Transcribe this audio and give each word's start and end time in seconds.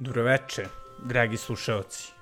Dobroveče, 0.00 0.66
dragi 1.04 1.36
slušalci. 1.36 2.12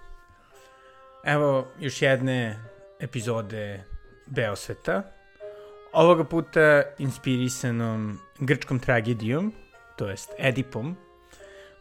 Evo 1.25 1.67
još 1.79 2.03
jedne 2.03 2.59
epizode 3.01 3.85
Beosveta. 4.27 5.03
Ovoga 5.93 6.25
puta 6.25 6.83
inspirisanom 6.99 8.19
grčkom 8.39 8.79
tragedijom, 8.79 9.53
to 9.97 10.09
jest 10.09 10.31
Edipom, 10.39 10.97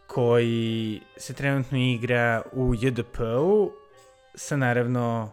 koji 0.06 1.00
se 1.16 1.34
trenutno 1.34 1.78
igra 1.78 2.42
u 2.52 2.74
JDP-u 2.74 3.72
sa 4.34 4.56
naravno 4.56 5.32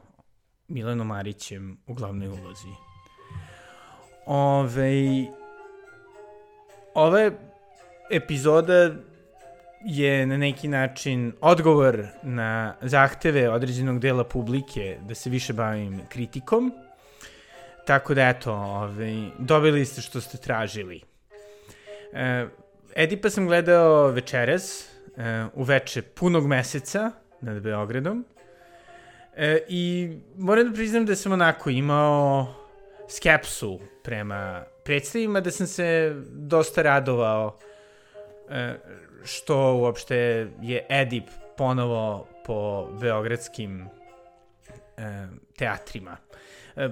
Milanom 0.67 1.07
Marićem 1.07 1.77
u 1.87 1.93
glavnoj 1.93 2.27
ulozi. 2.27 2.73
Ove, 4.25 5.25
ova 6.93 7.31
epizoda 8.11 8.93
je 9.85 10.25
na 10.25 10.37
neki 10.37 10.67
način 10.67 11.33
odgovor 11.41 12.05
na 12.23 12.75
zahteve 12.81 13.49
određenog 13.49 13.99
dela 13.99 14.23
publike 14.23 14.97
da 15.07 15.15
se 15.15 15.29
više 15.29 15.53
bavim 15.53 16.01
kritikom. 16.09 16.73
Tako 17.85 18.13
da 18.13 18.29
eto, 18.29 18.53
ovaj, 18.53 19.29
dobili 19.39 19.85
ste 19.85 20.01
što 20.01 20.21
ste 20.21 20.37
tražili. 20.37 21.01
E, 22.13 22.45
Edipa 22.95 23.29
sam 23.29 23.47
gledao 23.47 24.07
večeras, 24.07 24.89
e, 25.17 25.45
u 25.53 25.63
veče 25.63 26.01
punog 26.01 26.47
meseca 26.47 27.11
nad 27.41 27.61
Beogradom. 27.61 28.25
E, 29.35 29.59
I 29.67 30.11
moram 30.37 30.67
da 30.67 30.73
priznam 30.73 31.05
da 31.05 31.15
sam 31.15 31.31
onako 31.31 31.69
imao 31.69 32.53
skepsu 33.09 33.79
prema 34.03 34.63
predstavima, 34.83 35.41
da 35.41 35.51
sam 35.51 35.67
se 35.67 36.15
dosta 36.29 36.81
radovao 36.81 37.57
e, 38.49 38.73
što 39.23 39.73
uopšte 39.75 40.15
je 40.61 40.85
Edip 40.89 41.23
ponovo 41.57 42.27
po 42.45 42.87
beogradskim 43.01 43.81
e, 44.97 45.27
teatrima. 45.57 46.17
E, 46.75 46.89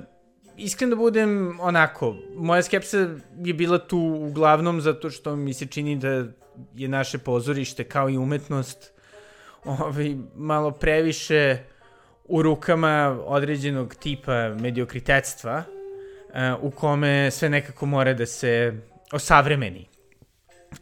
iskreno 0.58 0.90
da 0.90 0.96
budem 0.96 1.60
onako, 1.60 2.16
moja 2.36 2.64
skepsa 2.64 2.98
je 3.44 3.54
bila 3.54 3.80
tu 3.80 4.00
uglavnom 4.00 4.82
zato 4.82 5.10
što 5.10 5.36
mi 5.36 5.54
se 5.54 5.66
čini 5.66 5.96
da 5.96 6.26
je 6.76 6.88
naše 6.88 7.18
pozorište 7.18 7.84
kao 7.84 8.10
i 8.10 8.18
umetnost 8.18 8.94
ovaj, 9.66 10.16
malo 10.36 10.72
previše 10.72 11.58
u 12.24 12.42
rukama 12.42 13.20
određenog 13.26 13.96
tipa 13.96 14.50
mediokritetstva 14.50 15.64
e, 16.34 16.54
u 16.62 16.72
kome 16.72 17.32
sve 17.32 17.50
nekako 17.50 17.86
mora 17.86 18.14
da 18.14 18.26
se 18.26 18.74
osavremeni 19.12 19.91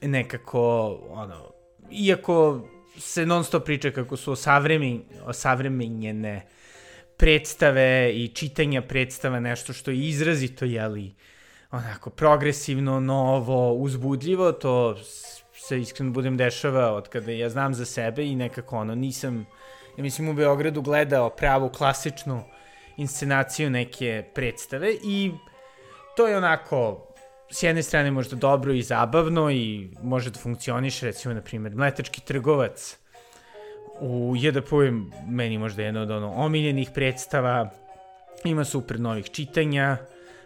nekako, 0.01 0.87
ono, 1.09 1.51
iako 1.91 2.67
se 2.97 3.25
non 3.25 3.43
stop 3.43 3.65
priča 3.65 3.91
kako 3.91 4.17
su 4.17 4.31
osavremeni, 4.31 5.01
osavremenjene 5.25 6.47
predstave 7.17 8.11
i 8.13 8.27
čitanja 8.27 8.81
predstava 8.81 9.39
nešto 9.39 9.73
što 9.73 9.91
je 9.91 9.97
izrazito, 9.97 10.65
jeli, 10.65 11.15
onako, 11.71 12.09
progresivno, 12.09 12.99
novo, 12.99 13.73
uzbudljivo, 13.73 14.51
to 14.51 14.97
se 15.53 15.79
iskreno 15.79 16.11
budem 16.11 16.37
dešava 16.37 16.93
od 16.93 17.09
kada 17.09 17.31
ja 17.31 17.49
znam 17.49 17.73
za 17.73 17.85
sebe 17.85 18.25
i 18.25 18.35
nekako 18.35 18.77
ono, 18.77 18.95
nisam, 18.95 19.45
ja 19.97 20.03
mislim 20.03 20.29
u 20.29 20.33
Beogradu 20.33 20.81
gledao 20.81 21.29
pravu 21.29 21.69
klasičnu 21.69 22.43
inscenaciju 22.97 23.69
neke 23.69 24.23
predstave 24.33 24.93
i 25.03 25.31
to 26.17 26.27
je 26.27 26.37
onako 26.37 27.08
s 27.51 27.63
jedne 27.63 27.83
strane 27.83 28.11
možda 28.11 28.35
dobro 28.35 28.73
i 28.73 28.81
zabavno 28.81 29.51
i 29.51 29.89
može 30.03 30.29
da 30.29 30.39
funkcioniše, 30.39 31.05
recimo, 31.05 31.33
na 31.33 31.41
primjer, 31.41 31.75
mletački 31.75 32.21
trgovac 32.21 32.97
u 33.99 34.33
JDP 34.37 34.71
je 34.71 34.93
meni 35.27 35.57
možda 35.57 35.83
jedna 35.83 36.01
od 36.01 36.11
ono 36.11 36.33
omiljenih 36.33 36.89
predstava, 36.93 37.69
ima 38.43 38.65
super 38.65 38.99
novih 38.99 39.29
čitanja, 39.29 39.97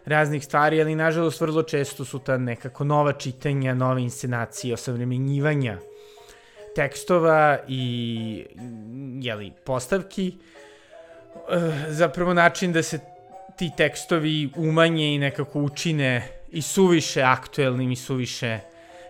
raznih 0.06 0.46
stvari, 0.46 0.82
ali 0.82 0.96
nažalost 0.96 1.42
vrlo 1.42 1.64
često 1.64 2.06
su 2.06 2.20
ta 2.20 2.38
nekako 2.38 2.84
nova 2.84 3.14
čitanja, 3.14 3.74
nove 3.74 4.02
inscenacije, 4.02 4.74
osavremenjivanja 4.74 5.78
tekstova 6.76 7.60
i 7.68 8.46
jeli, 9.22 9.52
postavki, 9.64 10.28
eh, 10.28 11.72
zapravo 11.88 12.34
način 12.34 12.74
da 12.74 12.84
se 12.84 13.00
ti 13.58 13.72
tekstovi 13.78 14.50
umanje 14.56 15.14
i 15.16 15.18
nekako 15.18 15.62
učine 15.62 16.43
i 16.54 16.62
suviše 16.62 17.22
aktuelnim 17.22 17.92
i 17.92 17.96
suviše 17.96 18.60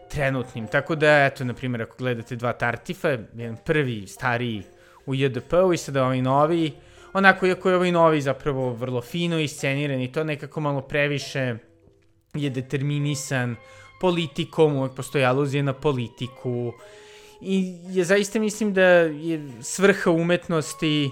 trenutnim. 0.09 0.68
Tako 0.68 0.96
da, 0.96 1.26
eto, 1.26 1.44
na 1.44 1.54
primjer, 1.54 1.81
ako 1.81 1.98
gledate 1.98 2.36
dva 2.36 2.54
Tartifa, 2.54 3.09
jedan 3.09 3.58
prvi, 3.66 4.08
stariji 4.08 4.64
u 5.06 5.16
JDP-u 5.16 5.74
i 5.74 5.78
sada 5.78 6.03
ovaj 6.03 6.22
novi, 6.22 6.72
onako, 7.14 7.48
iako 7.48 7.70
je 7.70 7.76
ovaj 7.76 7.92
novi 7.92 8.22
zapravo 8.22 8.74
vrlo 8.74 9.02
fino 9.02 9.40
isceniran 9.40 10.02
i 10.02 10.12
to 10.12 10.24
nekako 10.24 10.62
malo 10.62 10.82
previše 10.82 11.56
je 12.34 12.50
determinisan 12.50 13.56
politikom, 14.02 14.76
uvek 14.76 14.96
postoji 14.96 15.26
aluzija 15.26 15.64
na 15.64 15.74
politiku 15.74 16.74
i 17.42 17.78
ja 17.90 18.03
zaista 18.03 18.40
mislim 18.40 18.74
da 18.74 18.84
je 18.84 19.50
svrha 19.62 20.12
umetnosti 20.12 21.09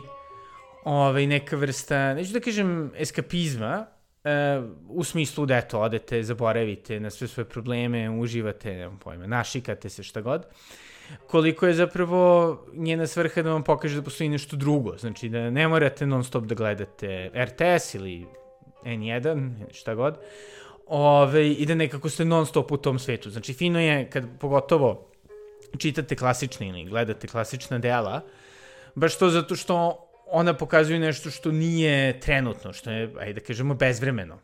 ovaj, 0.83 1.27
neka 1.27 1.55
vrsta, 1.55 2.13
neću 2.13 2.33
da 2.33 2.39
kažem 2.39 2.91
eskapizma, 2.97 3.85
Uh, 4.23 4.69
u 4.87 5.03
smislu 5.03 5.45
da 5.45 5.57
eto, 5.57 5.79
odete, 5.79 6.23
zaboravite 6.23 6.99
na 6.99 7.09
sve 7.09 7.27
svoje 7.27 7.45
probleme, 7.45 8.09
uživate, 8.09 8.73
nemam 8.73 8.99
pojma, 9.03 9.27
našikate 9.27 9.89
se 9.89 10.03
šta 10.03 10.21
god, 10.21 10.45
koliko 11.27 11.67
je 11.67 11.73
zapravo 11.73 12.59
njena 12.73 13.07
svrha 13.07 13.41
da 13.41 13.51
vam 13.51 13.63
pokaže 13.63 13.95
da 13.95 14.01
postoji 14.01 14.29
nešto 14.29 14.55
drugo, 14.55 14.97
znači 14.97 15.29
da 15.29 15.49
ne 15.49 15.67
morate 15.67 16.05
non 16.05 16.23
stop 16.23 16.43
da 16.43 16.55
gledate 16.55 17.31
RTS 17.35 17.95
ili 17.95 18.27
N1, 18.83 19.51
šta 19.71 19.95
god, 19.95 20.17
ove, 20.87 21.49
i 21.51 21.65
da 21.65 21.75
nekako 21.75 22.09
ste 22.09 22.25
non 22.25 22.45
stop 22.45 22.71
u 22.71 22.77
tom 22.77 22.99
svetu. 22.99 23.29
Znači 23.29 23.53
fino 23.53 23.79
je 23.79 24.09
kad 24.09 24.25
pogotovo 24.39 25.07
čitate 25.77 26.15
klasične 26.15 26.69
ili 26.69 26.85
gledate 26.85 27.27
klasična 27.27 27.79
dela, 27.79 28.21
baš 28.95 29.17
to 29.17 29.29
zato 29.29 29.55
što 29.55 30.07
ona 30.31 30.53
pokazuje 30.53 30.99
nešto 30.99 31.29
što 31.29 31.51
nije 31.51 32.19
trenutno, 32.19 32.73
što 32.73 32.91
je, 32.91 33.13
ajde 33.19 33.33
da 33.33 33.45
kažemo, 33.45 33.73
bezvremeno. 33.73 34.39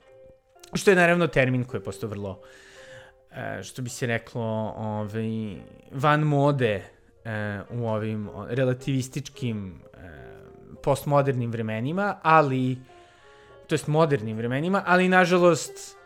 Što 0.74 0.92
je 0.92 0.96
naravno 0.96 1.28
termin 1.28 1.64
koji 1.64 1.80
je 1.80 1.84
postao 1.84 2.10
vrlo, 2.10 2.42
e, 3.32 3.64
što 3.64 3.82
bi 3.82 3.90
se 3.90 4.08
reklo, 4.08 4.74
ovaj, 4.78 5.56
van 5.92 6.22
mode 6.22 6.74
e, 6.74 6.82
u 7.70 7.88
ovim 7.88 8.30
relativističkim 8.50 9.82
e, 9.94 9.98
postmodernim 10.84 11.52
vremenima, 11.52 12.20
ali, 12.24 12.78
to 13.68 13.76
jest 13.76 13.88
modernim 13.88 14.38
vremenima, 14.38 14.84
ali 14.86 15.10
nažalost 15.10 15.98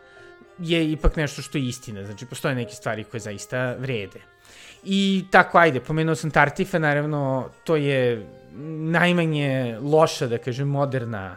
je 0.58 0.92
ipak 0.92 1.16
nešto 1.16 1.42
što 1.42 1.58
je 1.58 1.68
istina. 1.68 2.04
Znači, 2.04 2.26
postoje 2.26 2.54
neke 2.54 2.74
stvari 2.74 3.04
koje 3.04 3.20
zaista 3.20 3.74
vrede. 3.74 4.20
I 4.84 5.24
tako, 5.30 5.58
ajde, 5.58 5.80
pomenuo 5.80 6.14
sam 6.14 6.30
Tartifa, 6.30 6.78
naravno, 6.78 7.50
to 7.64 7.76
je 7.76 8.26
najmanje 8.92 9.78
loša, 9.82 10.26
da 10.26 10.38
kažem, 10.38 10.68
moderna 10.68 11.36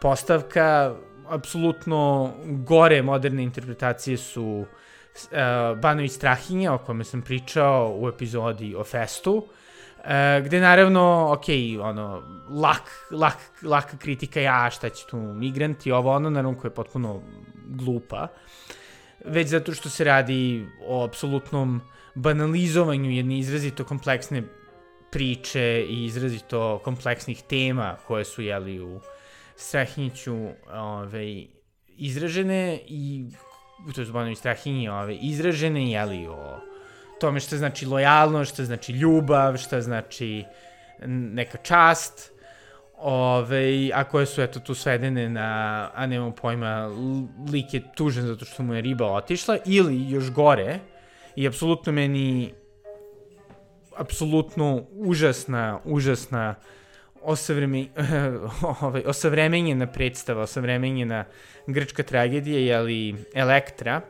postavka. 0.00 0.94
Apsolutno 1.28 2.32
gore 2.44 3.02
moderne 3.02 3.42
interpretacije 3.42 4.16
su 4.16 4.44
uh, 4.44 5.78
Banović 5.80 6.12
Strahinja, 6.12 6.74
o 6.74 6.78
kome 6.78 7.04
sam 7.04 7.22
pričao 7.22 7.96
u 8.00 8.08
epizodi 8.08 8.74
o 8.74 8.84
Festu, 8.84 9.36
uh, 9.36 9.44
gde 10.44 10.60
naravno, 10.60 11.32
ok, 11.32 11.44
ono, 11.80 12.22
lak, 12.50 13.08
lak, 13.10 13.38
laka 13.62 13.96
kritika, 13.96 14.40
ja, 14.40 14.70
šta 14.70 14.88
će 14.88 15.06
tu 15.06 15.16
migranti, 15.16 15.92
ovo 15.92 16.12
ono, 16.12 16.30
naravno, 16.30 16.58
koje 16.58 16.68
je 16.68 16.74
potpuno 16.74 17.22
glupa, 17.66 18.28
već 19.24 19.48
zato 19.48 19.72
što 19.72 19.88
se 19.88 20.04
radi 20.04 20.66
o 20.86 21.04
apsolutnom 21.04 21.80
banalizovanju 22.14 23.10
jedne 23.10 23.38
izrazito 23.38 23.84
kompleksne 23.84 24.42
priče 25.14 25.84
i 25.88 26.04
izrazito 26.04 26.80
kompleksnih 26.84 27.42
tema 27.42 27.96
koje 28.06 28.24
su 28.24 28.42
jeli 28.42 28.80
u 28.80 29.00
Strahinjiću 29.56 30.34
ove, 30.72 31.44
izražene 31.86 32.80
i 32.86 33.24
to 33.94 34.00
je 34.00 34.04
zbanovi 34.04 34.34
Strahinji 34.34 34.88
ove, 34.88 35.14
izražene 35.16 35.90
jeli 35.90 36.26
o 36.26 36.60
tome 37.20 37.40
šta 37.40 37.56
znači 37.56 37.86
lojalnost, 37.86 38.52
šta 38.52 38.64
znači 38.64 38.92
ljubav, 38.92 39.56
šta 39.56 39.80
znači 39.80 40.44
neka 41.06 41.58
čast, 41.58 42.32
ove, 42.98 43.90
a 43.94 44.04
koje 44.04 44.26
su 44.26 44.42
eto 44.42 44.60
tu 44.60 44.74
svedene 44.74 45.28
na, 45.28 45.90
a 45.94 46.06
nemam 46.06 46.32
pojma, 46.32 46.90
lik 47.52 47.74
je 47.74 47.82
tužen 47.94 48.26
zato 48.26 48.44
što 48.44 48.62
mu 48.62 48.74
je 48.74 48.80
riba 48.80 49.12
otišla, 49.12 49.58
ili 49.66 50.10
još 50.10 50.30
gore, 50.30 50.78
i 51.36 51.46
apsolutno 51.46 51.92
meni 51.92 52.54
apsolutno 53.96 54.86
užasna, 54.90 55.80
užasna 55.84 56.54
osavreme, 57.22 57.86
ovaj, 58.80 59.02
osavremenjena 59.06 59.86
predstava, 59.86 60.42
osavremenjena 60.42 61.24
grčka 61.66 62.02
tragedija, 62.02 62.58
jeli 62.58 63.14
Elektra, 63.34 64.00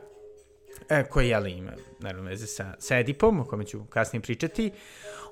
e, 0.89 1.03
koji, 1.03 1.29
jeli, 1.29 1.51
ima, 1.51 1.71
naravno, 1.99 2.29
veze 2.29 2.47
sa, 2.47 2.73
sa 2.79 2.97
Edipom, 2.97 3.39
o 3.39 3.45
kome 3.45 3.65
ću 3.65 3.85
kasnije 3.85 4.21
pričati, 4.21 4.71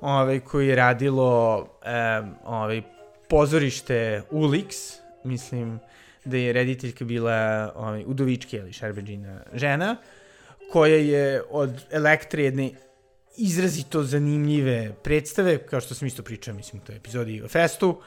ovaj, 0.02 0.40
koji 0.40 0.68
je 0.68 0.76
radilo 0.76 1.68
e, 1.86 2.22
ovaj, 2.46 2.82
pozorište 3.30 4.22
Ulix, 4.32 4.98
mislim 5.24 5.80
da 6.26 6.38
je 6.38 6.54
rediteljka 6.54 7.06
bila 7.06 7.72
ovaj, 7.76 8.04
Udovički, 8.08 8.58
ili 8.58 8.74
Šarbeđina 8.74 9.42
žena, 9.54 9.96
koja 10.72 10.96
je 10.96 11.44
od 11.50 11.86
Elektre 11.92 12.44
jedne 12.44 12.72
izrazito 13.38 14.04
zanimljive 14.04 14.94
predstave, 15.04 15.58
kao 15.58 15.82
što 15.82 15.96
sam 15.96 16.08
isto 16.08 16.24
pričao, 16.24 16.54
mislim, 16.54 16.82
u 16.82 16.86
toj 16.86 16.96
epizodi 16.96 17.42
o 17.42 17.48
festu, 17.48 18.02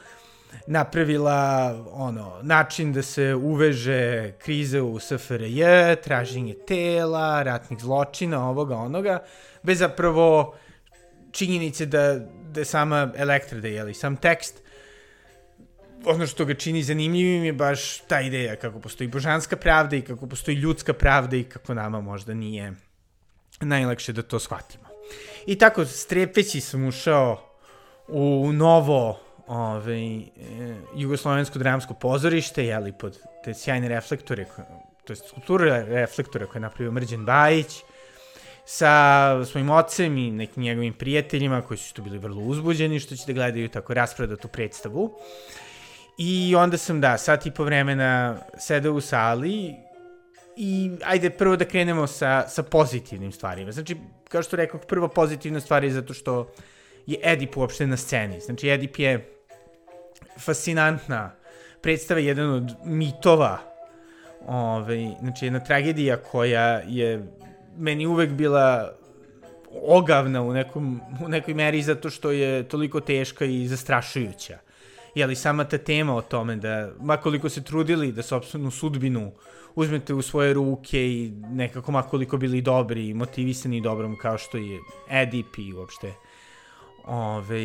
napravila 0.67 1.73
ono, 1.91 2.39
način 2.41 2.93
da 2.93 3.01
se 3.01 3.35
uveže 3.35 4.31
krize 4.39 4.81
u 4.81 4.99
SFRJ, 4.99 5.63
traženje 6.03 6.55
tela, 6.67 7.43
ratnih 7.43 7.79
zločina, 7.79 8.49
ovoga, 8.49 8.75
onoga, 8.75 9.23
bez 9.63 9.79
zapravo 9.79 10.55
činjenice 11.31 11.85
da, 11.85 12.19
da 12.51 12.59
je 12.61 12.65
sama 12.65 13.11
Elektra, 13.15 13.59
da 13.59 13.67
je, 13.67 13.93
sam 13.93 14.17
tekst, 14.17 14.61
ono 16.05 16.27
što 16.27 16.45
ga 16.45 16.53
čini 16.53 16.83
zanimljivim 16.83 17.43
je 17.43 17.53
baš 17.53 17.99
ta 18.07 18.21
ideja 18.21 18.55
kako 18.55 18.79
postoji 18.79 19.07
božanska 19.07 19.55
pravda 19.55 19.95
i 19.95 20.01
kako 20.01 20.27
postoji 20.27 20.57
ljudska 20.57 20.93
pravda 20.93 21.37
i 21.37 21.43
kako 21.43 21.73
nama 21.73 22.01
možda 22.01 22.33
nije 22.33 22.73
najlakše 23.61 24.13
da 24.13 24.21
to 24.21 24.39
shvatimo. 24.39 24.86
I 25.45 25.57
tako, 25.57 25.85
strepeći 25.85 26.61
sam 26.61 26.87
ušao 26.87 27.41
u 28.07 28.51
novo 28.53 29.19
ovaj, 29.47 30.17
e, 30.17 30.25
jugoslovensko 30.95 31.59
dramsko 31.59 31.93
pozorište, 31.93 32.65
jeli, 32.65 32.91
pod 32.91 33.19
te 33.43 33.53
sjajne 33.53 33.87
reflektore, 33.87 34.45
to 35.05 35.13
je 35.13 35.17
skulptura 35.17 35.83
reflektora 35.83 36.45
koje 36.45 36.59
je 36.59 36.61
napravio 36.61 36.91
Mrđan 36.91 37.25
Bajić, 37.25 37.83
sa 38.65 39.45
svojim 39.45 39.69
ocem 39.69 40.17
i 40.17 40.31
nekim 40.31 40.63
njegovim 40.63 40.93
prijateljima 40.93 41.61
koji 41.61 41.77
su 41.77 41.93
tu 41.93 42.01
bili 42.01 42.17
vrlo 42.17 42.41
uzbuđeni 42.41 42.99
što 42.99 43.15
će 43.15 43.23
da 43.27 43.33
gledaju 43.33 43.69
tako 43.69 43.93
raspredatu 43.93 44.47
predstavu. 44.47 45.19
I 46.17 46.55
onda 46.55 46.77
sam, 46.77 47.01
da, 47.01 47.17
sat 47.17 47.45
i 47.45 47.51
po 47.51 47.63
vremena 47.63 48.37
sedao 48.57 48.93
u 48.93 49.01
sali 49.01 49.75
i 50.57 50.91
ajde 51.05 51.29
prvo 51.29 51.55
da 51.55 51.65
krenemo 51.65 52.07
sa, 52.07 52.47
sa 52.47 52.63
pozitivnim 52.63 53.31
stvarima. 53.31 53.71
Znači, 53.71 53.97
kao 54.29 54.43
što 54.43 54.55
rekao, 54.55 54.79
prva 54.79 55.07
pozitivna 55.07 55.59
stvar 55.59 55.83
je 55.83 55.91
zato 55.91 56.13
što 56.13 56.51
je 57.05 57.19
Edip 57.23 57.57
uopšte 57.57 57.87
na 57.87 57.97
sceni. 57.97 58.39
Znači, 58.39 58.69
Edip 58.69 58.99
je 58.99 59.33
fascinantna 60.39 61.31
predstava, 61.81 62.19
jedan 62.19 62.49
od 62.49 62.75
mitova, 62.85 63.59
ovaj, 64.47 65.07
znači 65.19 65.45
jedna 65.45 65.59
tragedija 65.59 66.17
koja 66.17 66.81
je 66.87 67.23
meni 67.77 68.05
uvek 68.05 68.29
bila 68.29 68.93
ogavna 69.81 70.41
u, 70.41 70.53
nekom, 70.53 71.01
u 71.25 71.27
nekoj 71.27 71.53
meri 71.53 71.81
zato 71.81 72.09
što 72.09 72.31
je 72.31 72.63
toliko 72.63 72.99
teška 72.99 73.45
i 73.45 73.67
zastrašujuća. 73.67 74.57
Jeli, 75.17 75.35
sama 75.35 75.63
ta 75.65 75.77
tema 75.77 76.15
o 76.15 76.21
tome 76.21 76.55
da, 76.55 76.91
makoliko 76.99 77.49
se 77.49 77.63
trudili 77.63 78.11
da 78.11 78.21
sobstvenu 78.23 78.71
sudbinu 78.71 79.31
uzmete 79.75 80.13
u 80.13 80.21
svoje 80.21 80.53
ruke 80.53 81.07
i 81.07 81.31
nekako 81.49 81.91
makoliko 81.91 82.37
bili 82.37 82.61
dobri 82.61 83.07
i 83.07 83.13
motivisani 83.13 83.81
dobrom 83.81 84.17
kao 84.17 84.37
što 84.37 84.57
je 84.57 84.79
Edip 85.09 85.57
i 85.57 85.73
uopšte 85.73 86.13
ove, 87.05 87.61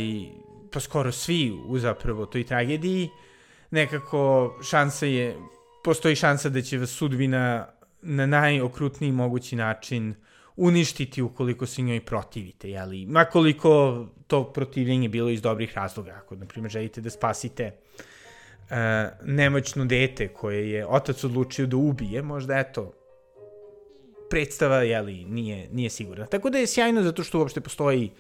pa 0.73 0.81
skoro 0.81 1.13
svi 1.13 1.53
u 1.67 1.79
zapravo 1.79 2.27
toj 2.27 2.45
tragediji, 2.45 3.11
nekako 3.71 4.55
šansa 4.71 5.07
je, 5.07 5.37
postoji 5.85 6.17
šansa 6.17 6.49
da 6.49 6.63
će 6.63 6.79
vas 6.79 6.91
sudbina 6.91 7.67
na 8.03 8.27
najokrutniji 8.27 9.13
mogući 9.13 9.57
način 9.57 10.15
uništiti 10.57 11.23
ukoliko 11.23 11.67
se 11.67 11.83
njoj 11.83 12.01
protivite, 12.01 12.71
jeli? 12.71 13.07
Makoliko 13.07 14.07
to 14.27 14.45
protivljenje 14.53 15.09
bilo 15.09 15.31
iz 15.31 15.43
dobrih 15.43 15.75
razloga, 15.75 16.21
ako, 16.25 16.37
na 16.37 16.47
primjer, 16.47 16.71
želite 16.71 17.01
da 17.01 17.11
spasite 17.11 17.73
uh, 17.73 18.77
nemoćno 19.25 19.85
dete 19.85 20.29
koje 20.29 20.71
je 20.71 20.87
otac 20.87 21.25
odlučio 21.25 21.67
da 21.67 21.77
ubije, 21.77 22.23
možda, 22.23 22.59
eto, 22.59 22.93
predstava, 24.31 24.83
jeli, 24.83 25.25
nije, 25.25 25.69
nije 25.73 25.91
sigurna. 25.91 26.27
Tako 26.27 26.51
da 26.51 26.59
je 26.59 26.67
sjajno 26.67 27.03
zato 27.03 27.25
što 27.25 27.39
uopšte 27.39 27.61
postoji 27.61 28.11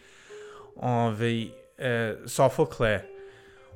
ovaj, 0.76 1.42
e, 1.42 2.16
Sofokle 2.26 3.00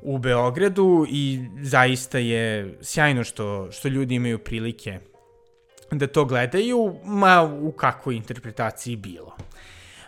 u 0.02 0.18
Beogradu 0.18 1.06
i 1.08 1.40
zaista 1.62 2.18
je 2.18 2.74
sjajno 2.80 3.24
što, 3.24 3.72
što 3.72 3.88
ljudi 3.88 4.14
imaju 4.14 4.38
prilike 4.38 4.98
da 5.90 6.06
to 6.06 6.24
gledaju, 6.24 6.96
ma 7.04 7.42
u 7.42 7.72
kakvoj 7.72 8.16
interpretaciji 8.16 8.96
bilo. 8.96 9.36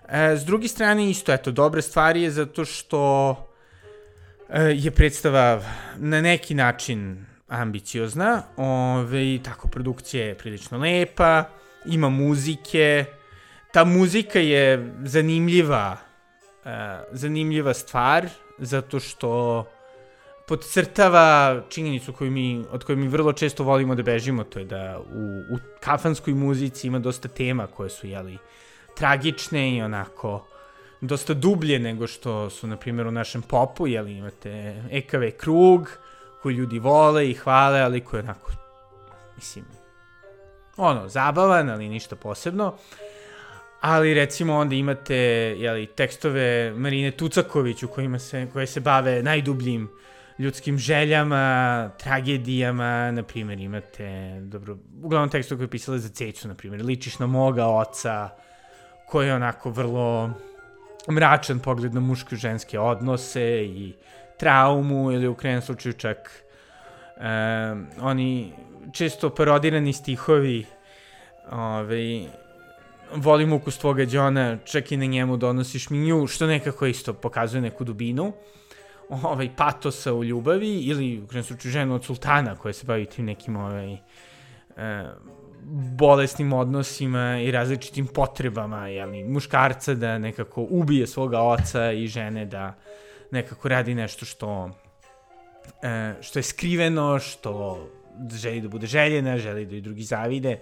E, 0.09 0.37
s 0.37 0.45
druge 0.45 0.69
strane, 0.69 1.11
isto, 1.11 1.33
eto, 1.33 1.51
dobre 1.51 1.83
stvari 1.83 2.23
je 2.23 2.31
zato 2.31 2.65
što 2.65 3.35
e, 4.49 4.63
je 4.63 4.91
predstava 4.91 5.63
na 5.97 6.21
neki 6.21 6.55
način 6.55 7.27
ambiciozna, 7.49 8.43
ove, 8.57 9.39
tako, 9.43 9.69
produkcija 9.69 10.25
je 10.25 10.39
prilično 10.39 10.79
lepa, 10.79 11.45
ima 11.87 12.09
muzike, 12.09 13.05
ta 13.73 13.85
muzika 13.85 14.39
je 14.39 14.93
zanimljiva 15.05 16.09
E, 16.69 17.01
zanimljiva 17.13 17.75
stvar, 17.75 18.29
zato 18.59 19.01
što 19.01 19.65
podcrtava 20.49 21.61
činjenicu 21.69 22.13
koju 22.13 22.31
mi, 22.31 22.65
od 22.71 22.85
koje 22.85 22.97
mi 22.97 23.09
vrlo 23.09 23.33
često 23.33 23.65
volimo 23.65 23.95
da 23.95 24.03
bežimo, 24.03 24.45
to 24.45 24.59
je 24.59 24.65
da 24.65 25.01
u, 25.13 25.55
u 25.55 25.59
kafanskoj 25.81 26.35
muzici 26.35 26.87
ima 26.87 26.99
dosta 26.99 27.29
tema 27.29 27.67
koje 27.67 27.91
su, 27.91 28.07
jeli, 28.07 28.39
tragične 28.97 29.77
i 29.77 29.83
onako 29.83 30.47
dosta 31.01 31.35
dublje 31.35 31.79
nego 31.79 32.07
što 32.07 32.51
su, 32.51 32.67
na 32.67 32.77
primjer, 32.77 33.07
u 33.07 33.11
našem 33.11 33.43
popu, 33.43 33.87
jeli, 33.87 34.17
imate 34.17 34.83
EKV 34.91 35.23
krug, 35.37 35.91
koji 36.43 36.55
ljudi 36.55 36.79
vole 36.79 37.31
i 37.31 37.35
hvale, 37.35 37.81
ali 37.81 38.01
koji 38.01 38.19
je 38.19 38.25
onako, 38.25 38.53
mislim, 39.37 39.65
ono, 40.77 41.09
zabavan, 41.09 41.71
ali 41.71 41.89
ništa 41.89 42.17
posebno. 42.17 42.69
Uh, 42.69 42.75
Ali 43.81 44.15
recimo 44.15 44.57
onda 44.57 44.75
imate 44.75 45.17
jeli, 45.59 45.87
tekstove 45.87 46.73
Marine 46.77 47.11
Tucaković 47.11 47.83
u 47.83 47.89
kojima 47.89 48.19
se, 48.19 48.47
koje 48.53 48.67
se 48.67 48.81
bave 48.81 49.23
najdubljim 49.23 49.91
ljudskim 50.39 50.79
željama, 50.79 51.91
tragedijama, 51.99 53.11
na 53.11 53.23
primjer 53.23 53.61
imate, 53.61 54.39
dobro, 54.41 54.77
uglavnom 55.03 55.31
tekstu 55.31 55.57
koje 55.57 55.65
je 55.65 55.71
pisala 55.71 55.99
za 55.99 56.09
Ceću, 56.09 56.49
na 56.49 56.55
primjer, 56.55 56.85
ličiš 56.85 57.19
na 57.19 57.27
moga 57.27 57.67
oca, 57.67 58.29
koji 59.07 59.27
je 59.27 59.35
onako 59.35 59.71
vrlo 59.71 60.31
mračan 61.11 61.59
pogled 61.59 61.95
na 61.95 62.01
muške 62.01 62.35
i 62.35 62.39
ženske 62.39 62.79
odnose 62.79 63.65
i 63.65 63.93
traumu 64.39 65.13
ili 65.13 65.29
u 65.29 65.35
krenom 65.35 65.63
slučaju 65.63 65.93
čak 65.93 66.45
um, 67.17 67.87
oni 68.01 68.53
često 68.93 69.31
parodirani 69.31 69.93
stihovi 69.93 70.67
ovaj, 71.51 72.27
volim 73.15 73.53
ukus 73.53 73.79
tvoga 73.79 74.05
Đona, 74.05 74.59
čak 74.65 74.93
i 74.93 74.97
na 74.97 75.07
njemu 75.07 75.37
donosiš 75.37 75.91
mi 75.91 75.99
nju, 75.99 76.27
što 76.27 76.47
nekako 76.47 76.87
isto 76.87 77.13
pokazuje 77.13 77.61
neku 77.61 77.85
dubinu 77.85 78.33
ovaj, 79.09 79.51
patosa 79.57 80.15
u 80.15 80.25
ljubavi 80.25 80.81
ili 80.81 81.21
u 81.21 81.27
krenom 81.27 81.45
slučaju 81.45 81.73
ženu 81.73 81.95
od 81.95 82.05
sultana 82.05 82.57
koja 82.57 82.73
se 82.73 82.87
bavi 82.87 83.07
tim 83.07 83.25
nekim 83.25 83.57
ovaj, 83.57 83.93
e, 83.93 83.99
bolesnim 85.99 86.53
odnosima 86.53 87.41
i 87.41 87.51
različitim 87.51 88.07
potrebama 88.07 88.89
jeli, 88.89 89.25
muškarca 89.25 89.95
da 89.95 90.19
nekako 90.19 90.67
ubije 90.71 91.07
svoga 91.07 91.41
oca 91.41 91.93
i 91.93 92.07
žene 92.07 92.47
da 92.47 92.75
nekako 93.31 93.69
radi 93.69 93.95
nešto 93.95 94.25
što 94.25 94.71
e, 95.83 96.15
što 96.21 96.39
je 96.39 96.43
skriveno, 96.43 97.19
što 97.19 97.89
želi 98.33 98.61
da 98.61 98.69
bude 98.69 98.87
željena, 98.87 99.39
želi 99.39 99.67
da 99.67 99.77
i 99.77 99.81
drugi 99.81 100.03
zavide. 100.03 100.59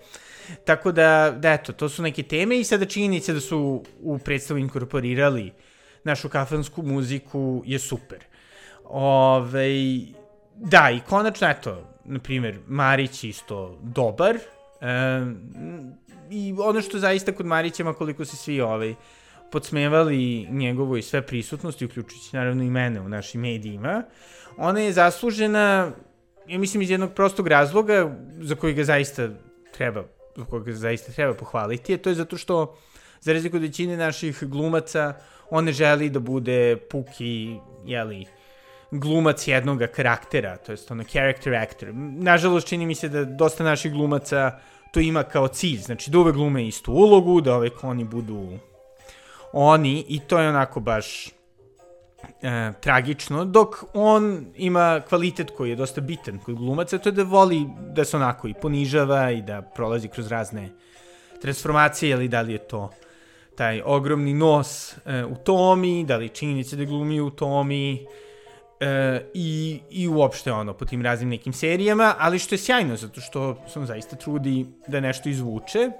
Tako 0.65 0.93
da, 0.93 1.35
da 1.39 1.53
eto, 1.53 1.73
to 1.73 1.89
su 1.89 2.03
neke 2.03 2.23
teme 2.23 2.59
i 2.59 2.65
sada 2.65 2.85
činjenice 2.85 3.33
da 3.33 3.41
su 3.41 3.83
u 4.01 4.19
predstavu 4.19 4.59
inkorporirali 4.59 5.53
našu 6.05 6.29
kafansku 6.29 6.83
muziku 6.83 7.63
je 7.67 7.79
super. 7.79 8.25
Ove, 8.89 9.69
da, 10.55 10.91
i 10.91 11.01
konačno, 11.09 11.49
eto, 11.49 11.83
na 12.05 12.19
primjer, 12.19 12.59
Marić 12.67 13.25
isto 13.25 13.79
dobar. 13.83 14.37
E, 14.37 14.41
I 16.31 16.55
ono 16.59 16.81
što 16.81 16.99
zaista 16.99 17.33
kod 17.33 17.47
Marića, 17.47 17.93
koliko 17.93 18.25
se 18.25 18.37
svi 18.37 18.61
ovaj, 18.61 18.95
podsmevali 19.53 20.47
njegovoj 20.51 21.03
sve 21.03 21.23
prisutnosti, 21.23 21.85
uključujući 21.85 22.37
naravno 22.37 22.63
i 22.63 22.71
mene 22.71 23.01
u 23.01 23.09
našim 23.09 23.41
medijima, 23.41 24.03
ona 24.57 24.81
je 24.81 24.93
zaslužena 24.93 25.93
ja 26.49 26.59
mislim 26.59 26.83
iz 26.83 26.91
jednog 26.91 27.13
prostog 27.13 27.49
razloga 27.49 28.17
za 28.41 28.55
koji 28.55 28.75
ga 28.75 28.85
zaista 28.85 29.29
treba 29.77 30.05
za 30.37 30.45
kojeg 30.45 30.65
ga 30.65 30.73
zaista 30.73 31.13
treba 31.13 31.35
pohvaliti, 31.35 31.93
je 31.93 31.99
to 31.99 32.09
je 32.09 32.15
zato 32.15 32.37
što 32.37 32.77
za 33.21 33.33
razliku 33.33 33.57
od 33.57 33.63
većine 33.63 33.97
naših 33.97 34.45
glumaca 34.45 35.15
on 35.51 35.65
ne 35.65 35.73
želi 35.73 36.11
da 36.11 36.21
bude 36.21 36.77
puki, 36.91 37.57
jeli, 37.87 38.27
glumac 38.91 39.49
jednog 39.49 39.83
karaktera, 39.95 40.57
to 40.57 40.73
jest 40.73 40.91
ono 40.91 41.05
character 41.05 41.55
actor. 41.55 41.89
Nažalost, 41.95 42.69
čini 42.69 42.87
mi 42.87 42.95
se 42.95 43.09
da 43.09 43.25
dosta 43.25 43.65
naših 43.65 43.93
glumaca 43.93 44.59
to 44.93 45.01
ima 45.01 45.23
kao 45.23 45.49
cilj, 45.49 45.79
znači 45.79 46.11
da 46.11 46.19
uvek 46.19 46.35
glume 46.35 46.67
istu 46.67 46.93
ulogu, 46.93 47.41
da 47.41 47.57
uvek 47.57 47.85
oni 47.85 48.05
budu 48.05 48.59
oni 49.53 50.05
i 50.09 50.21
to 50.21 50.39
je 50.39 50.49
onako 50.49 50.81
baš 50.81 51.27
e, 51.27 52.73
tragično, 52.81 53.45
dok 53.45 53.85
on 53.95 54.47
ima 54.57 55.01
kvalitet 55.09 55.51
koji 55.57 55.71
je 55.71 55.77
dosta 55.77 56.01
bitan 56.01 56.39
kod 56.39 56.55
glumaca, 56.55 56.99
to 56.99 57.09
je 57.09 57.13
da 57.13 57.23
voli 57.23 57.67
da 57.95 58.05
se 58.05 58.17
onako 58.17 58.49
i 58.49 58.55
ponižava 58.55 59.31
i 59.31 59.43
da 59.43 59.63
prolazi 59.63 60.09
kroz 60.09 60.29
razne 60.29 60.69
transformacije, 61.43 62.11
ili 62.11 62.29
da 62.29 62.41
li 62.41 62.53
je 62.53 62.59
to 62.59 62.91
taj 63.57 63.83
ogromni 63.85 64.35
nos 64.35 64.97
e, 65.07 65.25
u 65.25 65.35
Tomi, 65.45 66.05
da 66.05 66.17
li 66.17 66.29
činjenica 66.29 66.77
da 66.77 66.85
glumi 66.85 67.21
u 67.21 67.31
Tomi, 67.31 68.07
e, 68.81 69.21
i, 69.35 69.81
i 69.91 70.09
uopšte 70.09 70.53
ono, 70.53 70.75
po 70.75 70.85
tim 70.85 71.03
raznim 71.03 71.29
nekim 71.29 71.53
serijama, 71.53 72.15
ali 72.19 72.39
što 72.39 72.55
je 72.55 72.59
sjajno, 72.59 72.97
zato 72.97 73.21
što 73.21 73.57
sam 73.69 73.87
zaista 73.87 74.17
trudi 74.17 74.67
da 74.89 75.01
nešto 75.01 75.29
izvuče, 75.29 75.91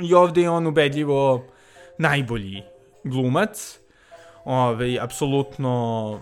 i 0.00 0.14
ovde 0.14 0.40
je 0.40 0.50
on 0.50 0.66
ubedljivo 0.66 1.44
najbolji 1.98 2.62
glumac, 3.04 3.78
ovaj, 4.44 5.00
apsolutno 5.00 6.20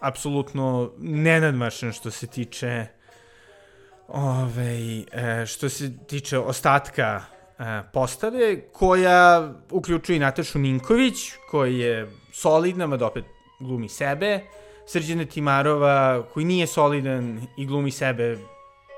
apsolutno 0.00 0.92
nenadmašan 0.98 1.92
što 1.92 2.10
se 2.10 2.26
tiče 2.26 2.86
ovaj, 4.08 4.98
e, 5.00 5.46
što 5.46 5.68
se 5.68 5.92
tiče 6.06 6.38
ostatka 6.38 7.22
e, 7.58 7.82
postave, 7.92 8.60
koja 8.72 9.52
uključuje 9.70 10.16
i 10.16 10.20
Natašu 10.20 10.58
Ninković, 10.58 11.16
koji 11.50 11.78
je 11.78 12.10
solidna, 12.32 12.86
mada 12.86 13.06
opet 13.06 13.24
glumi 13.60 13.88
sebe, 13.88 14.40
Srđana 14.92 15.24
Timarova, 15.24 16.26
koji 16.32 16.44
nije 16.46 16.66
solidan 16.66 17.46
i 17.56 17.66
glumi 17.66 17.90
sebe 17.90 18.38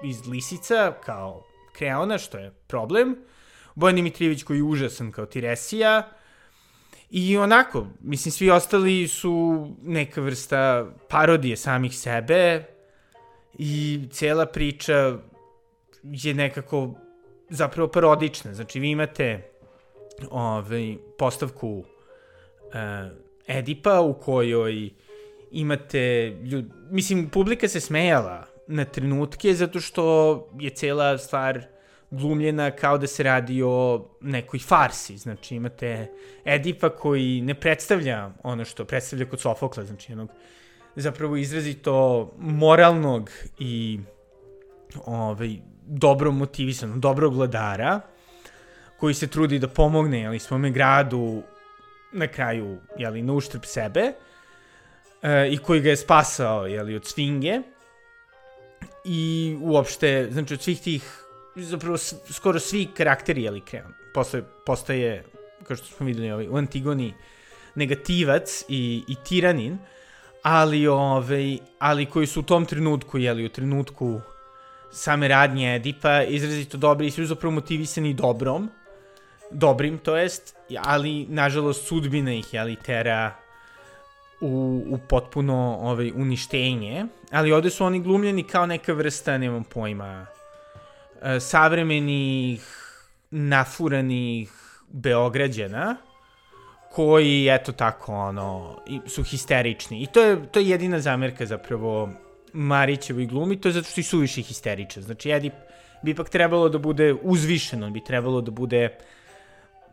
iz 0.05 0.27
Lisica, 0.27 0.93
kao 1.05 1.45
Kreona, 1.73 2.19
što 2.19 2.39
je 2.39 2.51
problem, 2.67 3.17
Bojan 3.75 3.97
Dimitrijević 3.97 4.43
koji 4.43 4.57
je 4.57 4.63
užasan 4.63 5.13
kao 5.13 5.27
Tiresija, 5.27 6.09
I 7.13 7.37
onako, 7.37 7.87
mislim, 8.01 8.33
svi 8.33 8.51
ostali 8.51 9.09
su 9.09 9.67
neka 9.83 10.21
vrsta 10.21 10.87
parodije 11.09 11.57
samih 11.57 11.99
sebe. 11.99 12.65
I 13.59 14.01
cela 14.11 14.47
priča 14.47 15.19
je 16.03 16.35
nekako 16.35 16.95
zapravo 17.51 17.89
parodična. 17.89 18.55
Znači, 18.55 18.81
vi 18.81 18.91
imate 18.91 19.51
ovaj, 20.31 20.97
postavku 21.19 21.69
uh, 21.69 21.85
Edipa 23.47 24.01
u 24.01 24.15
kojoj 24.15 24.91
imate 25.53 26.37
ljud... 26.45 26.65
Mislim, 26.91 27.29
publika 27.29 27.69
se 27.69 27.81
smejala 27.81 28.45
na 28.67 28.85
trenutke 28.85 29.55
zato 29.55 29.81
što 29.81 30.49
je 30.61 30.71
cela 30.71 31.19
stvar 31.19 31.63
glumljena 32.11 32.71
kao 32.71 32.99
da 32.99 33.07
se 33.07 33.23
radi 33.23 33.63
o 33.63 34.09
nekoj 34.21 34.61
farsi. 34.61 35.19
Znači 35.19 35.55
imate 35.57 36.07
Edipa 36.45 36.89
koji 36.91 37.41
ne 37.41 37.55
predstavlja 37.55 38.31
ono 38.43 38.65
što 38.65 38.85
predstavlja 38.85 39.29
kod 39.29 39.41
Sofokla, 39.41 39.85
znači 39.85 40.13
jednog 40.13 40.31
zapravo 40.97 41.37
izrazito 41.37 42.31
moralnog 42.39 43.31
i 43.59 44.01
ovaj, 45.07 45.57
dobro 45.87 46.33
motivisanog, 46.33 47.01
dobrog 47.01 47.35
vladara, 47.35 48.01
koji 49.01 49.15
se 49.15 49.27
trudi 49.27 49.59
da 49.59 49.69
pomogne 49.69 50.21
jeli, 50.21 50.39
svome 50.39 50.71
gradu 50.71 51.43
na 52.13 52.27
kraju 52.27 52.79
jeli, 52.99 53.23
na 53.23 53.33
uštrb 53.33 53.65
sebe 53.65 54.13
e, 55.23 55.49
i 55.51 55.59
koji 55.59 55.81
ga 55.81 55.91
je 55.91 55.97
spasao 55.97 56.67
jeli, 56.67 56.97
od 56.97 57.07
svinge. 57.07 57.61
I 59.05 59.57
uopšte, 59.61 60.29
znači 60.31 60.55
od 60.55 60.63
svih 60.63 60.81
tih 60.81 61.23
zapravo 61.57 61.99
skoro 62.31 62.61
svi 62.61 62.89
karakteri, 62.97 63.43
jeli, 63.43 63.61
kreon, 63.61 63.93
posle, 64.15 64.43
postaje, 64.67 65.25
kao 65.63 65.77
što 65.77 65.87
smo 65.87 66.07
videli 66.07 66.31
ovaj, 66.31 66.49
u 66.49 66.57
Antigoni, 66.57 67.15
negativac 67.75 68.65
i, 68.69 69.03
i 69.09 69.17
tiranin, 69.25 69.79
ali, 70.43 70.87
ovaj, 70.87 71.59
ali 71.79 72.07
koji 72.07 72.27
su 72.27 72.41
u 72.41 72.43
tom 72.43 72.67
trenutku, 72.67 73.19
jeli, 73.19 73.47
u 73.47 73.49
trenutku 73.49 74.21
same 74.91 75.29
radnje 75.29 75.75
Edipa, 75.75 76.23
izrazito 76.23 76.77
dobri 76.77 77.07
i 77.07 77.11
su 77.11 77.25
zapravo 77.25 77.55
motivisani 77.55 78.15
dobrom, 78.15 78.71
dobrim, 79.51 79.99
to 79.99 80.17
jest, 80.17 80.57
ali, 80.79 81.27
nažalost, 81.29 81.87
sudbina 81.87 82.33
ih, 82.33 82.55
jeli, 82.55 82.77
tera 82.77 83.42
u, 84.43 84.85
u 84.89 84.99
potpuno 85.09 85.79
ovaj, 85.81 86.13
uništenje, 86.15 87.07
ali 87.31 87.53
ovde 87.53 87.71
su 87.71 87.85
oni 87.85 88.01
glumljeni 88.01 88.43
kao 88.43 88.67
neka 88.67 88.93
vrsta, 88.93 89.39
nemam 89.39 89.65
pojma, 89.65 90.27
E, 91.23 91.41
savremenih 91.41 92.63
nafuranih 93.31 94.53
Beograđana 94.89 95.97
koji, 96.91 97.49
eto 97.51 97.73
tako, 97.73 98.15
ono, 98.15 98.79
su 99.07 99.23
histerični. 99.23 100.03
I 100.03 100.07
to 100.07 100.23
je, 100.23 100.47
to 100.53 100.61
je 100.61 100.69
jedina 100.69 101.01
zamerka 101.01 101.47
zapravo 101.47 102.11
Marićevoj 102.53 103.27
glumi, 103.27 103.61
to 103.61 103.69
je 103.69 103.73
zato 103.73 103.89
što 103.89 104.01
i 104.01 104.05
suviše 104.05 104.43
histeričan. 104.43 105.03
Znači, 105.03 105.31
Edip 105.31 105.55
bi 106.03 106.11
ipak 106.11 106.29
trebalo 106.29 106.69
da 106.69 106.79
bude 106.79 107.15
uzvišen, 107.23 107.83
on 107.83 107.93
bi 107.93 108.05
trebalo 108.05 108.41
da 108.41 108.51
bude 108.51 108.99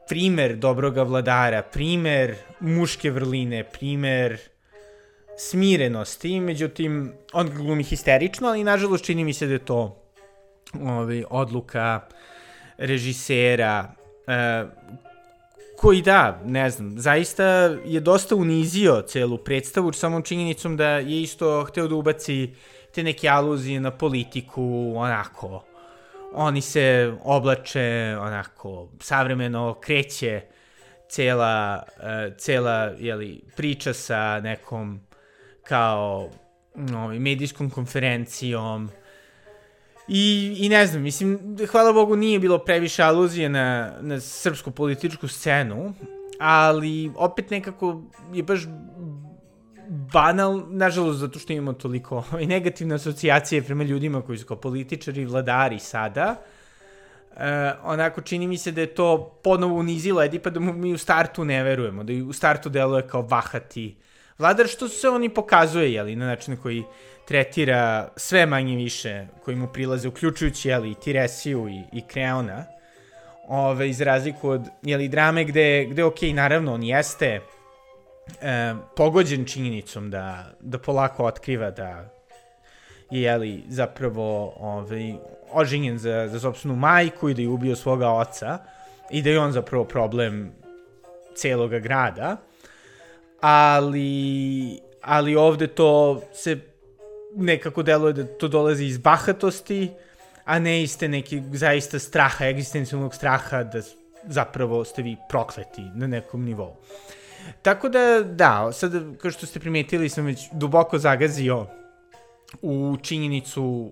primer 0.09 0.55
dobroga 0.55 1.03
vladara, 1.03 1.61
primer 1.61 2.35
muške 2.59 3.11
vrline, 3.11 3.63
primer 3.63 4.39
smirenosti, 5.37 6.39
međutim, 6.39 7.13
on 7.33 7.49
glumi 7.55 7.83
histerično, 7.83 8.47
ali 8.47 8.63
nažalost 8.63 9.05
čini 9.05 9.23
mi 9.23 9.33
se 9.33 9.47
da 9.47 9.53
je 9.53 9.59
to 9.59 10.01
ovaj, 10.81 11.23
odluka 11.29 12.01
režisera, 12.77 13.93
e, 14.27 14.63
koji 15.77 16.01
da, 16.01 16.41
ne 16.45 16.69
znam, 16.69 16.99
zaista 16.99 17.43
je 17.85 17.99
dosta 17.99 18.35
unizio 18.35 19.01
celu 19.07 19.37
predstavu 19.37 19.93
samom 19.93 20.23
činjenicom 20.23 20.77
da 20.77 20.89
je 20.89 21.21
isto 21.21 21.63
hteo 21.63 21.87
da 21.87 21.95
ubaci 21.95 22.49
te 22.91 23.03
neke 23.03 23.29
aluzije 23.29 23.79
na 23.79 23.91
politiku, 23.91 24.93
onako, 24.95 25.63
oni 26.33 26.61
se 26.61 27.13
oblače, 27.23 28.17
onako, 28.19 28.89
savremeno 28.99 29.73
kreće 29.81 30.41
cela, 31.09 31.83
uh, 31.97 32.37
cela 32.37 32.93
jeli, 32.99 33.41
priča 33.55 33.93
sa 33.93 34.39
nekom 34.39 34.99
kao 35.63 36.29
ovaj, 36.93 37.19
medijskom 37.19 37.69
konferencijom, 37.69 38.89
I, 40.11 40.55
I 40.59 40.69
ne 40.69 40.87
znam, 40.87 41.01
mislim, 41.01 41.57
hvala 41.71 41.93
Bogu 41.93 42.15
nije 42.15 42.39
bilo 42.39 42.57
previše 42.57 43.03
aluzije 43.03 43.49
na, 43.49 43.93
na 44.01 44.19
srpsku 44.19 44.71
političku 44.71 45.27
scenu, 45.27 45.93
ali 46.39 47.11
opet 47.15 47.49
nekako 47.49 48.01
je 48.33 48.43
baš 48.43 48.59
banal, 49.89 50.63
nažalost, 50.67 51.19
zato 51.19 51.39
što 51.39 51.53
imamo 51.53 51.73
toliko 51.73 52.23
i 52.41 52.47
negativne 52.47 52.95
asocijacije 52.95 53.61
prema 53.61 53.83
ljudima 53.83 54.21
koji 54.21 54.37
su 54.37 54.45
kao 54.45 54.57
političari 54.57 55.21
i 55.21 55.25
vladari 55.25 55.79
sada, 55.79 56.35
e, 57.37 57.71
onako 57.83 58.21
čini 58.21 58.47
mi 58.47 58.57
se 58.57 58.71
da 58.71 58.81
je 58.81 58.95
to 58.95 59.39
ponovo 59.43 59.75
unizilo 59.75 60.23
Edipa 60.23 60.49
da 60.49 60.59
mu 60.59 60.73
mi 60.73 60.93
u 60.93 60.97
startu 60.97 61.45
ne 61.45 61.63
verujemo, 61.63 62.03
da 62.03 62.13
u 62.29 62.33
startu 62.33 62.69
deluje 62.69 63.07
kao 63.07 63.21
vahati 63.21 63.95
vladar, 64.37 64.67
što 64.67 64.87
se 64.87 65.09
on 65.09 65.23
i 65.23 65.29
pokazuje, 65.29 65.93
jeli, 65.93 66.15
na 66.15 66.25
način 66.25 66.53
na 66.53 66.61
koji 66.61 66.83
tretira 67.27 68.09
sve 68.15 68.45
manje 68.45 68.75
više 68.75 69.27
koji 69.43 69.57
mu 69.57 69.67
prilaze, 69.67 70.07
uključujući 70.07 70.69
jeli, 70.69 70.95
Tiresiju 70.95 71.69
i, 71.69 71.83
i 71.97 72.01
Kreona, 72.01 72.65
ove, 73.47 73.89
iz 73.89 74.01
razliku 74.01 74.49
od 74.49 74.61
jeli, 74.83 75.07
drame 75.07 75.43
gde, 75.43 75.85
gde 75.85 76.03
ok, 76.03 76.21
naravno, 76.33 76.73
on 76.73 76.83
jeste 76.83 77.41
e, 78.41 78.73
pogođen 78.95 79.45
činjenicom 79.45 80.09
da, 80.09 80.45
da 80.59 80.79
polako 80.79 81.25
otkriva 81.25 81.71
da 81.71 82.09
je 83.11 83.21
jeli, 83.21 83.63
zapravo 83.67 84.53
ovaj, 84.59 85.13
oženjen 85.51 85.97
za, 85.97 86.27
za 86.27 86.39
sobstvenu 86.39 86.75
majku 86.75 87.29
i 87.29 87.33
da 87.33 87.41
je 87.41 87.47
ubio 87.47 87.75
svoga 87.75 88.09
oca 88.09 88.57
i 89.09 89.21
da 89.21 89.29
je 89.29 89.39
on 89.39 89.51
zapravo 89.51 89.83
problem 89.83 90.51
celoga 91.35 91.79
grada, 91.79 92.37
ali, 93.41 94.79
ali 95.01 95.35
ovde 95.35 95.67
to 95.67 96.21
se 96.33 96.59
nekako 97.35 97.83
deluje 97.83 98.13
da 98.13 98.23
to 98.23 98.47
dolazi 98.47 98.85
iz 98.85 98.97
bahatosti, 98.97 99.89
a 100.45 100.59
ne 100.59 100.83
iz 100.83 100.97
te 100.97 101.07
neki 101.07 101.41
zaista 101.53 101.99
straha, 101.99 102.45
egzistencijalnog 102.45 103.15
straha 103.15 103.63
da 103.63 103.81
zapravo 104.27 104.83
ste 104.85 105.01
vi 105.01 105.15
prokleti 105.29 105.81
na 105.95 106.07
nekom 106.07 106.45
nivou. 106.45 106.75
Tako 107.61 107.89
da, 107.89 108.23
da, 108.23 108.71
sad, 108.71 109.17
kao 109.17 109.31
što 109.31 109.45
ste 109.45 109.59
primetili, 109.59 110.09
sam 110.09 110.25
već 110.25 110.47
duboko 110.51 110.97
zagazio 110.97 111.67
u 112.61 112.97
činjenicu 113.01 113.91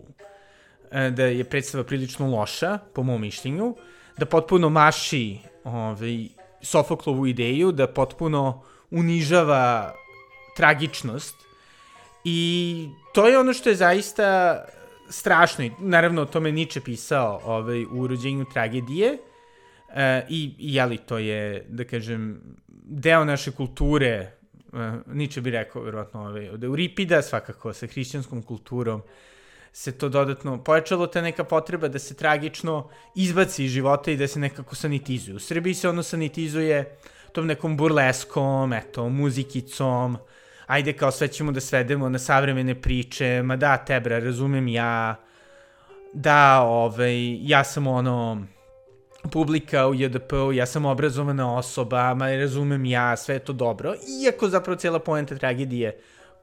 e, 0.91 1.09
da 1.09 1.23
je 1.23 1.43
predstava 1.43 1.83
prilično 1.83 2.27
loša, 2.27 2.77
po 2.93 3.03
mom 3.03 3.21
mišljenju, 3.21 3.75
da 4.17 4.25
potpuno 4.25 4.69
maši 4.69 5.37
ovaj, 5.63 6.27
Sofoklovu 6.61 7.27
ideju, 7.27 7.71
da 7.71 7.87
potpuno 7.87 8.63
unižava 8.91 9.93
tragičnost. 10.55 11.35
I 12.23 12.89
to 13.13 13.27
je 13.27 13.39
ono 13.39 13.53
što 13.53 13.69
je 13.69 13.75
zaista 13.75 14.57
strašno 15.09 15.65
i 15.65 15.71
naravno 15.79 16.21
o 16.21 16.25
tome 16.25 16.51
Nietzsche 16.51 16.81
pisao 16.81 17.41
ovaj, 17.45 17.85
u 17.91 18.07
rođenju 18.07 18.45
tragedije. 18.53 19.17
E, 19.95 20.25
i, 20.29 20.55
i 20.57 20.73
jeli 20.75 20.97
to 20.97 21.17
je, 21.17 21.65
da 21.69 21.83
kažem, 21.83 22.41
deo 22.89 23.25
naše 23.25 23.51
kulture, 23.51 24.31
uh, 24.73 24.79
Nietzsche 25.15 25.41
bi 25.41 25.51
rekao, 25.51 25.81
verovatno, 25.81 26.21
ovaj, 26.21 26.49
od 26.49 26.63
Euripida, 26.63 27.21
svakako, 27.21 27.73
sa 27.73 27.87
hrišćanskom 27.87 28.41
kulturom, 28.43 29.01
se 29.73 29.91
to 29.91 30.09
dodatno 30.09 30.63
pojačalo 30.63 31.07
ta 31.07 31.21
neka 31.21 31.43
potreba 31.43 31.87
da 31.87 31.99
se 31.99 32.15
tragično 32.15 32.89
izbaci 33.15 33.65
iz 33.65 33.71
života 33.71 34.11
i 34.11 34.17
da 34.17 34.27
se 34.27 34.39
nekako 34.39 34.75
sanitizuje. 34.75 35.35
U 35.35 35.39
Srbiji 35.39 35.73
se 35.73 35.89
ono 35.89 36.03
sanitizuje 36.03 36.97
tom 37.31 37.47
nekom 37.47 37.77
burleskom, 37.77 38.73
eto, 38.73 39.09
muzikicom, 39.09 40.17
ajde 40.65 40.93
kao 40.93 41.11
sve 41.11 41.27
ćemo 41.27 41.51
da 41.51 41.59
svedemo 41.59 42.09
na 42.09 42.19
savremene 42.19 42.81
priče, 42.81 43.41
ma 43.43 43.55
da, 43.55 43.77
tebra, 43.77 44.19
razumem 44.19 44.67
ja, 44.67 45.15
da, 46.13 46.61
ovaj, 46.61 47.47
ja 47.49 47.63
sam 47.63 47.87
ono, 47.87 48.45
publika 49.29 49.87
u 49.87 49.93
JDP-u, 49.93 50.53
ja 50.53 50.65
sam 50.65 50.85
obrazovana 50.85 51.55
osoba, 51.57 52.13
ma 52.13 52.35
razumem 52.35 52.85
ja, 52.85 53.17
sve 53.17 53.35
je 53.35 53.39
to 53.39 53.53
dobro, 53.53 53.93
iako 54.23 54.49
zapravo 54.49 54.77
cijela 54.77 54.99
poenta 54.99 55.35
tragedije, 55.35 55.97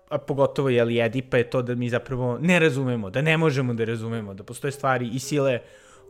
a 0.08 0.18
pogotovo 0.18 0.68
je 0.68 0.84
li 0.84 1.00
Edipa 1.00 1.36
je 1.36 1.50
to 1.50 1.62
da 1.62 1.74
mi 1.74 1.88
zapravo 1.88 2.38
ne 2.40 2.58
razumemo, 2.58 3.10
da 3.10 3.22
ne 3.22 3.36
možemo 3.36 3.74
da 3.74 3.84
razumemo, 3.84 4.34
da 4.34 4.42
postoje 4.42 4.72
stvari 4.72 5.08
i 5.08 5.18
sile 5.18 5.60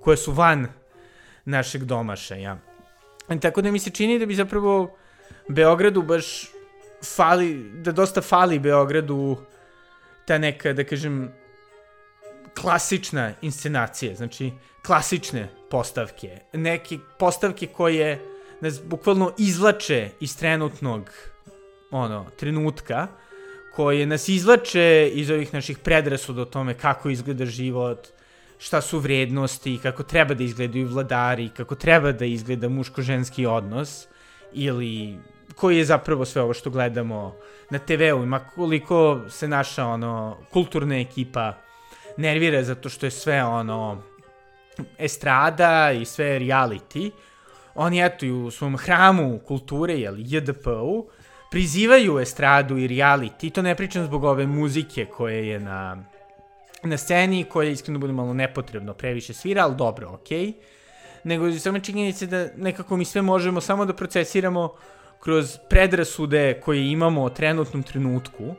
koje 0.00 0.16
su 0.16 0.32
van 0.32 0.66
našeg 1.44 1.84
domaša, 1.84 2.34
ja. 2.34 2.58
I 3.30 3.40
tako 3.40 3.62
da 3.62 3.70
mi 3.70 3.78
se 3.78 3.90
čini 3.90 4.18
da 4.18 4.26
bi 4.26 4.34
zapravo 4.34 4.96
Beogradu 5.48 6.02
baš 6.02 6.50
fali, 7.16 7.70
da 7.74 7.92
dosta 7.92 8.20
fali 8.20 8.58
Beogradu 8.58 9.36
ta 10.26 10.38
neka, 10.38 10.72
da 10.72 10.84
kažem, 10.84 11.32
klasična 12.60 13.32
inscenacija, 13.42 14.14
znači 14.14 14.52
klasične 14.86 15.48
postavke, 15.74 16.38
neke 16.52 16.98
postavke 17.18 17.66
koje 17.66 18.20
nas 18.60 18.82
bukvalno 18.84 19.32
izlače 19.38 20.10
iz 20.20 20.36
trenutnog 20.38 21.10
ono, 21.90 22.26
trenutka, 22.36 23.06
koje 23.74 24.06
nas 24.06 24.28
izlače 24.28 25.10
iz 25.12 25.30
ovih 25.30 25.54
naših 25.54 25.78
predrasuda 25.78 26.42
o 26.42 26.44
tome 26.44 26.74
kako 26.74 27.10
izgleda 27.10 27.46
život, 27.46 28.06
šta 28.58 28.80
su 28.80 28.98
vrednosti, 28.98 29.78
kako 29.82 30.02
treba 30.02 30.34
da 30.34 30.44
izgledaju 30.44 30.88
vladari, 30.88 31.50
kako 31.56 31.74
treba 31.74 32.12
da 32.12 32.24
izgleda 32.24 32.68
muško-ženski 32.68 33.46
odnos, 33.46 34.06
ili 34.52 35.18
koji 35.56 35.78
je 35.78 35.90
zapravo 35.90 36.24
sve 36.24 36.42
ovo 36.42 36.54
što 36.54 36.70
gledamo 36.70 37.34
na 37.70 37.78
TV-u, 37.78 38.22
ima 38.22 38.38
koliko 38.54 39.20
se 39.28 39.48
naša 39.48 39.86
ono, 39.86 40.38
kulturna 40.52 41.00
ekipa 41.00 41.54
nervira 42.16 42.62
zato 42.62 42.88
što 42.88 43.06
je 43.06 43.10
sve 43.10 43.44
ono 43.44 44.13
estrada 44.98 45.92
i 45.92 46.04
sve 46.04 46.38
reality, 46.38 47.10
oni 47.74 48.04
eto 48.04 48.26
u 48.26 48.50
svom 48.50 48.76
hramu 48.76 49.38
kulture, 49.38 49.94
jel, 49.94 50.14
JDP-u, 50.18 51.06
prizivaju 51.50 52.18
estradu 52.18 52.78
i 52.78 52.88
reality, 52.88 53.52
to 53.52 53.62
ne 53.62 53.74
pričam 53.74 54.04
zbog 54.04 54.24
ove 54.24 54.46
muzike 54.46 55.06
koje 55.06 55.48
je 55.48 55.60
na, 55.60 56.04
na 56.82 56.96
sceni, 56.96 57.44
koja 57.44 57.70
iskreno 57.70 57.98
bude 57.98 58.12
malo 58.12 58.34
nepotrebno, 58.34 58.94
previše 58.94 59.32
svira, 59.32 59.64
ali 59.64 59.76
dobro, 59.76 60.10
okej. 60.12 60.46
Okay. 60.46 60.52
Nego 61.24 61.52
samo 61.52 61.78
činjenice 61.78 62.26
da 62.26 62.48
nekako 62.56 62.96
mi 62.96 63.04
sve 63.04 63.22
možemo 63.22 63.60
samo 63.60 63.84
da 63.84 63.92
procesiramo 63.92 64.74
kroz 65.20 65.58
predrasude 65.70 66.60
koje 66.60 66.90
imamo 66.90 67.22
o 67.22 67.30
trenutnom 67.30 67.82
trenutku, 67.82 68.54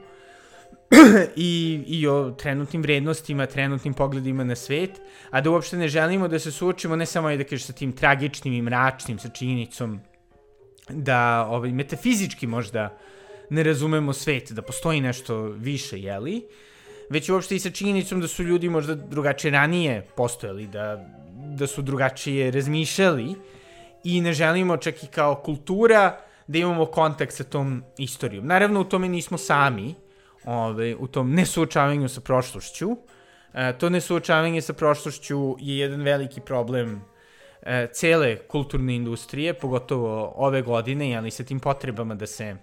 i, 1.35 1.83
i 1.87 2.07
o 2.07 2.31
trenutnim 2.31 2.81
vrednostima, 2.81 3.45
trenutnim 3.45 3.93
pogledima 3.93 4.43
na 4.43 4.55
svet, 4.55 5.01
a 5.29 5.41
da 5.41 5.51
uopšte 5.51 5.77
ne 5.77 5.87
želimo 5.87 6.27
da 6.27 6.39
se 6.39 6.51
suočimo 6.51 6.95
ne 6.95 7.05
samo 7.05 7.31
i 7.31 7.37
da 7.37 7.43
kažeš 7.43 7.65
sa 7.65 7.73
tim 7.73 7.91
tragičnim 7.91 8.53
i 8.53 8.61
mračnim, 8.61 9.19
sa 9.19 9.29
činjenicom 9.29 9.99
da 10.89 11.47
ovaj, 11.49 11.71
metafizički 11.71 12.47
možda 12.47 12.97
ne 13.49 13.63
razumemo 13.63 14.13
svet, 14.13 14.51
da 14.51 14.61
postoji 14.61 15.01
nešto 15.01 15.41
više, 15.41 15.99
jeli, 15.99 16.45
već 17.09 17.29
uopšte 17.29 17.55
i 17.55 17.59
sa 17.59 17.69
činjenicom 17.69 18.21
da 18.21 18.27
su 18.27 18.43
ljudi 18.43 18.69
možda 18.69 18.95
drugačije 18.95 19.51
ranije 19.51 20.07
postojali, 20.15 20.67
da, 20.67 21.05
da 21.57 21.67
su 21.67 21.81
drugačije 21.81 22.51
razmišljali 22.51 23.35
i 24.03 24.21
ne 24.21 24.33
želimo 24.33 24.77
čak 24.77 25.03
i 25.03 25.07
kao 25.07 25.35
kultura 25.35 26.19
da 26.47 26.57
imamo 26.57 26.85
kontakt 26.85 27.33
sa 27.33 27.43
tom 27.43 27.83
istorijom. 27.97 28.47
Naravno, 28.47 28.81
u 28.81 28.83
tome 28.83 29.09
nismo 29.09 29.37
sami, 29.37 29.95
ovaj, 30.45 30.95
u 30.99 31.07
tom 31.07 31.33
nesuočavanju 31.33 32.09
sa 32.09 32.21
prošlošću. 32.21 32.97
E, 33.53 33.73
to 33.77 33.89
nesuočavanje 33.89 34.61
sa 34.61 34.73
prošlošću 34.73 35.55
je 35.59 35.77
jedan 35.77 36.01
veliki 36.01 36.41
problem 36.41 37.01
e, 37.61 37.87
cele 37.93 38.37
kulturne 38.47 38.95
industrije, 38.95 39.53
pogotovo 39.53 40.33
ove 40.35 40.61
godine, 40.61 41.15
ali 41.15 41.31
sa 41.31 41.43
tim 41.43 41.59
potrebama 41.59 42.15
da 42.15 42.27
se 42.27 42.55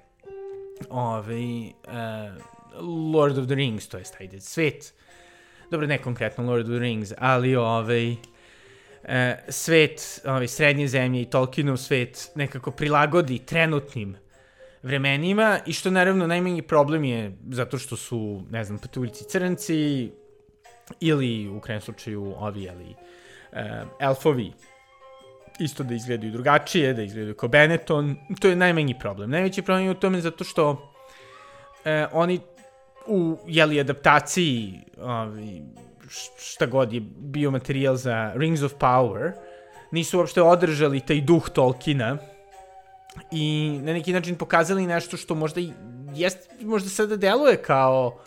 ovaj, 0.90 1.66
e, 1.66 1.72
Lord 3.12 3.38
of 3.38 3.46
the 3.46 3.54
Rings, 3.54 3.88
to 3.88 3.98
je 3.98 4.04
ajde, 4.20 4.40
svet, 4.40 4.94
dobro, 5.70 5.86
ne 5.86 5.98
konkretno 5.98 6.44
Lord 6.44 6.64
of 6.64 6.70
the 6.70 6.78
Rings, 6.78 7.12
ali 7.18 7.56
ovaj, 7.56 8.16
e, 9.04 9.36
svet, 9.48 10.20
ovaj, 10.24 10.48
srednje 10.48 10.88
zemlje 10.88 11.22
i 11.22 11.30
Tolkienov 11.30 11.76
svet 11.76 12.30
nekako 12.34 12.70
prilagodi 12.70 13.38
trenutnim 13.38 14.16
vremenima 14.82 15.58
i 15.66 15.72
što 15.72 15.90
naravno 15.90 16.26
najmanji 16.26 16.62
problem 16.62 17.04
je 17.04 17.36
zato 17.50 17.78
što 17.78 17.96
su, 17.96 18.42
ne 18.50 18.64
znam, 18.64 18.78
patuljci 18.78 19.24
crnci 19.24 20.10
ili 21.00 21.48
u 21.48 21.60
krajem 21.60 21.80
slučaju 21.80 22.34
ovi, 22.38 22.68
ali 22.68 22.94
uh, 23.52 23.58
elfovi 24.00 24.52
isto 25.58 25.84
da 25.84 25.94
izgledaju 25.94 26.32
drugačije, 26.32 26.94
da 26.94 27.02
izgledaju 27.02 27.34
kao 27.34 27.48
Benetton, 27.48 28.16
to 28.40 28.48
je 28.48 28.56
najmanji 28.56 28.98
problem. 28.98 29.30
Najveći 29.30 29.62
problem 29.62 29.84
je 29.84 29.90
u 29.90 29.94
tome 29.94 30.20
zato 30.20 30.44
što 30.44 30.70
uh, 30.70 30.78
oni 32.12 32.40
u 33.06 33.38
jeli, 33.46 33.80
adaptaciji 33.80 34.80
ovi, 35.00 35.62
šta 36.38 36.66
god 36.66 36.92
je 36.92 37.00
bio 37.18 37.50
materijal 37.50 37.96
za 37.96 38.32
Rings 38.34 38.62
of 38.62 38.72
Power, 38.80 39.32
nisu 39.90 40.18
uopšte 40.18 40.42
održali 40.42 41.00
taj 41.00 41.20
duh 41.20 41.50
Tolkiena, 41.50 42.18
i 43.30 43.78
na 43.82 43.92
neki 43.92 44.12
način 44.12 44.36
pokazali 44.36 44.86
nešto 44.86 45.16
što 45.16 45.34
možda 45.34 45.60
i 45.60 45.72
jest, 46.14 46.50
možda 46.60 46.88
sada 46.88 47.16
deluje 47.16 47.56
kao 47.56 48.18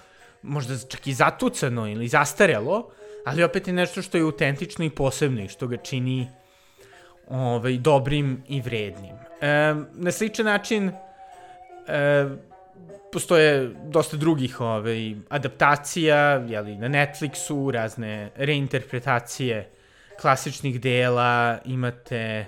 možda 0.41 0.77
čak 0.77 1.07
i 1.07 1.13
zatucano 1.13 1.87
ili 1.87 2.07
zastarelo, 2.07 2.89
ali 3.25 3.43
opet 3.43 3.67
je 3.67 3.73
nešto 3.73 4.01
što 4.01 4.17
je 4.17 4.23
autentično 4.23 4.85
i 4.85 4.89
posebno 4.89 5.43
i 5.43 5.47
što 5.47 5.67
ga 5.67 5.77
čini 5.77 6.27
ovaj, 7.29 7.77
dobrim 7.77 8.43
i 8.47 8.61
vrednim. 8.61 9.15
E, 9.41 9.75
na 9.93 10.11
sličan 10.11 10.45
način 10.45 10.91
e, 11.87 12.25
postoje 13.11 13.71
dosta 13.83 14.17
drugih 14.17 14.61
ovaj, 14.61 15.15
adaptacija, 15.29 16.17
jeli, 16.47 16.75
na 16.75 16.87
Netflixu, 16.87 17.71
razne 17.71 18.31
reinterpretacije 18.35 19.69
klasičnih 20.21 20.81
dela, 20.81 21.57
imate 21.65 22.45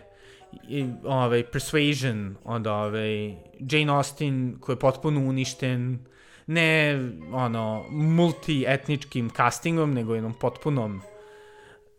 i, 0.70 0.90
ovaj, 1.04 1.44
Persuasion 1.52 2.36
od 2.44 2.68
ovaj, 2.68 3.36
Jane 3.60 3.92
Austen 3.94 4.58
koji 4.60 4.74
je 4.74 4.80
potpuno 4.80 5.20
uništen 5.20 6.00
ne 6.48 7.00
ono 7.32 7.86
multietničkim 7.90 9.30
castingom 9.30 9.94
nego 9.94 10.16
jednom 10.16 10.34
potpunom 10.34 11.02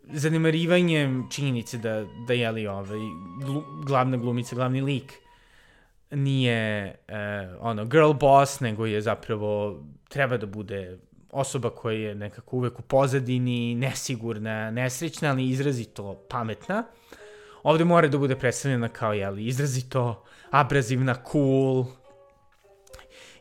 zanemarivanjem 0.03 1.27
činjenice 1.31 1.77
da, 1.77 2.05
da 2.27 2.33
je 2.33 2.51
li 2.51 2.67
ovaj, 2.67 2.99
glu, 3.45 3.63
glavna 3.85 4.17
glumica, 4.17 4.55
glavni 4.55 4.81
lik 4.81 5.13
nije 6.11 6.95
uh, 7.07 7.15
ono 7.59 7.85
girl 7.85 8.13
boss, 8.13 8.59
nego 8.59 8.85
je 8.85 9.01
zapravo 9.01 9.83
treba 10.09 10.37
da 10.37 10.45
bude 10.45 10.97
osoba 11.31 11.69
koja 11.69 11.97
je 11.97 12.15
nekako 12.15 12.55
uvek 12.55 12.79
u 12.79 12.81
pozadini, 12.81 13.75
nesigurna, 13.75 14.71
nesrećna, 14.71 15.29
ali 15.29 15.49
izrazito 15.49 16.25
pametna. 16.29 16.79
Uh, 16.79 17.18
ovde 17.63 17.85
mora 17.85 18.07
da 18.07 18.17
bude 18.17 18.35
predstavljena 18.35 18.89
kao, 18.89 19.13
jeli, 19.13 19.45
izrazito 19.45 20.23
abrazivna, 20.51 21.15
cool. 21.31 21.85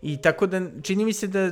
I 0.03 0.17
tako 0.23 0.47
da, 0.47 0.61
čini 0.83 1.05
mi 1.05 1.13
se 1.13 1.27
da, 1.27 1.51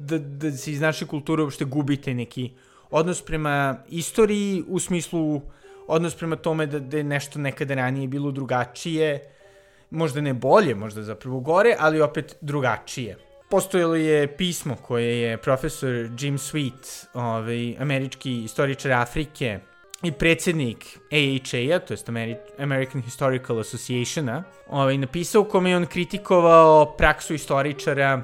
da, 0.00 0.18
da 0.18 0.50
se 0.52 0.72
iz 0.72 0.80
naše 0.80 1.06
kulture 1.06 1.42
uopšte 1.42 1.64
gubite 1.64 2.14
neki 2.14 2.50
odnos 2.90 3.22
prema 3.22 3.76
istoriji 3.88 4.64
u 4.68 4.78
smislu 4.78 5.40
odnos 5.86 6.14
prema 6.14 6.36
tome 6.36 6.66
da, 6.66 6.78
da 6.78 6.96
je 6.96 7.04
nešto 7.04 7.38
nekada 7.38 7.74
ranije 7.74 8.08
bilo 8.08 8.30
drugačije, 8.30 9.30
možda 9.90 10.20
ne 10.20 10.34
bolje, 10.34 10.74
možda 10.74 11.02
zapravo 11.02 11.40
gore, 11.40 11.76
ali 11.78 12.00
opet 12.00 12.36
drugačije. 12.40 13.16
Postojalo 13.50 13.96
je 13.96 14.36
pismo 14.36 14.76
koje 14.76 15.20
je 15.20 15.36
profesor 15.36 15.94
Jim 16.18 16.38
Sweet, 16.38 17.06
ovaj, 17.14 17.76
američki 17.78 18.44
istoričar 18.44 18.92
Afrike, 18.92 19.58
i 20.02 20.12
predsednik 20.12 20.98
AHA-a, 21.12 21.78
to 21.78 21.94
jest 21.94 22.08
American 22.58 23.02
Historical 23.02 23.60
Association-a, 23.60 24.42
ovaj, 24.68 24.98
napisao 24.98 25.42
u 25.42 25.44
kome 25.44 25.70
je 25.70 25.76
on 25.76 25.86
kritikovao 25.86 26.94
praksu 26.96 27.34
istoričara 27.34 28.22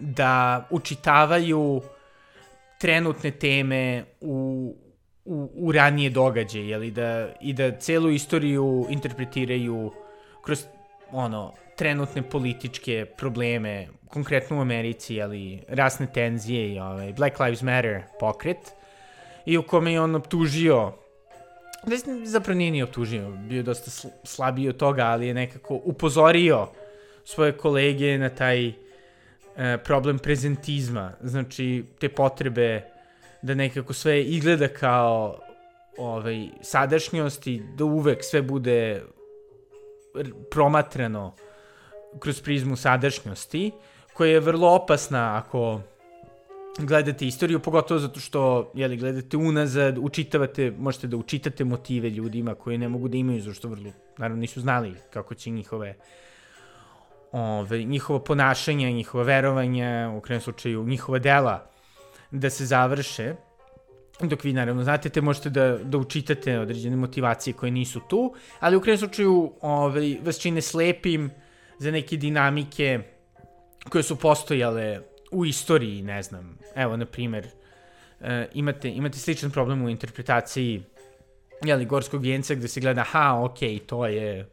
da 0.00 0.66
učitavaju 0.70 1.82
trenutne 2.78 3.30
teme 3.30 4.04
u, 4.20 4.74
u, 5.24 5.50
u 5.54 5.72
ranije 5.72 6.10
događaje, 6.10 6.68
jeli, 6.68 6.90
da, 6.90 7.28
i 7.40 7.52
da 7.52 7.78
celu 7.78 8.10
istoriju 8.10 8.86
interpretiraju 8.90 9.92
kroz 10.44 10.64
ono, 11.12 11.52
trenutne 11.76 12.22
političke 12.22 13.06
probleme, 13.18 13.88
konkretno 14.08 14.58
u 14.58 14.60
Americi, 14.60 15.22
ali 15.22 15.62
rasne 15.68 16.06
tenzije 16.14 16.74
i 16.74 16.78
ovaj, 16.78 17.12
Black 17.12 17.40
Lives 17.40 17.62
Matter 17.62 18.02
pokret, 18.20 18.72
i 19.46 19.58
u 19.58 19.62
kome 19.62 19.92
je 19.92 20.00
on 20.00 20.14
optužio 20.14 20.92
da 21.86 21.96
zapravo 22.24 22.58
nije 22.58 22.70
ni 22.70 22.82
optužio, 22.82 23.30
bio 23.30 23.56
je 23.56 23.62
dosta 23.62 24.08
slabiji 24.24 24.68
od 24.68 24.76
toga, 24.76 25.02
ali 25.02 25.26
je 25.26 25.34
nekako 25.34 25.80
upozorio 25.84 26.68
svoje 27.24 27.52
kolege 27.52 28.18
na 28.18 28.28
taj 28.28 28.66
e, 28.68 28.72
problem 29.84 30.18
prezentizma, 30.18 31.12
znači 31.20 31.84
te 31.98 32.08
potrebe 32.08 32.82
da 33.42 33.54
nekako 33.54 33.92
sve 33.92 34.22
izgleda 34.22 34.68
kao 34.68 35.40
ovaj, 35.98 36.48
sadašnjost 36.60 37.46
i 37.46 37.62
da 37.76 37.84
uvek 37.84 38.24
sve 38.24 38.42
bude 38.42 39.02
promatrano 40.50 41.34
kroz 42.18 42.42
prizmu 42.42 42.76
sadašnjosti, 42.76 43.70
koja 44.12 44.32
je 44.32 44.40
vrlo 44.40 44.74
opasna 44.74 45.42
ako 45.44 45.80
gledate 46.78 47.26
istoriju, 47.26 47.60
pogotovo 47.60 48.00
zato 48.00 48.20
što, 48.20 48.70
jeli, 48.74 48.96
gledate 48.96 49.36
unazad, 49.36 49.98
učitavate, 49.98 50.72
možete 50.78 51.06
da 51.06 51.16
učitate 51.16 51.64
motive 51.64 52.10
ljudima 52.10 52.54
koji 52.54 52.78
ne 52.78 52.88
mogu 52.88 53.08
da 53.08 53.16
imaju, 53.16 53.42
zato 53.42 53.54
što 53.54 53.68
vrlo, 53.68 53.92
naravno, 54.18 54.40
nisu 54.40 54.60
znali 54.60 54.94
kako 55.10 55.34
će 55.34 55.50
njihove 55.50 55.94
ove, 57.32 57.84
njihovo 57.84 58.18
ponašanje, 58.18 58.92
njihova 58.92 59.24
verovanja, 59.24 60.12
u 60.16 60.20
krajem 60.20 60.40
slučaju 60.40 60.84
njihova 60.84 61.18
dela 61.18 61.66
da 62.30 62.50
se 62.50 62.66
završe, 62.66 63.34
dok 64.20 64.44
vi 64.44 64.52
naravno 64.52 64.84
znate, 64.84 65.08
te 65.08 65.20
možete 65.20 65.50
da, 65.50 65.78
da 65.78 65.98
učitate 65.98 66.58
određene 66.58 66.96
motivacije 66.96 67.54
koje 67.54 67.70
nisu 67.70 68.00
tu, 68.00 68.34
ali 68.60 68.76
u 68.76 68.80
krajem 68.80 68.98
slučaju 68.98 69.52
ove, 69.60 70.16
vas 70.24 70.38
čine 70.38 70.60
slepim 70.60 71.30
za 71.78 71.90
neke 71.90 72.16
dinamike 72.16 73.00
koje 73.88 74.02
su 74.02 74.16
postojale 74.16 75.11
u 75.32 75.46
istoriji, 75.46 76.02
ne 76.02 76.22
znam, 76.22 76.58
evo, 76.74 76.96
na 76.96 77.06
primer, 77.06 77.46
uh, 78.20 78.26
imate, 78.54 78.90
imate 78.90 79.18
sličan 79.18 79.50
problem 79.50 79.84
u 79.84 79.90
interpretaciji 79.90 80.82
jeli, 81.64 81.84
Gorskog 81.84 82.22
vijenca 82.22 82.54
gde 82.54 82.68
se 82.68 82.80
gleda, 82.80 83.00
aha, 83.00 83.40
ok, 83.44 83.58
to 83.86 84.06
je 84.06 84.40
uh, 84.40 84.46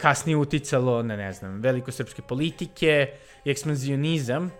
kasnije 0.00 0.36
uticalo 0.36 1.02
na, 1.02 1.16
ne 1.16 1.32
znam, 1.32 1.60
velikosrpske 1.60 2.22
politike 2.22 3.12
i 3.44 3.50
ekspanzionizam, 3.50 4.50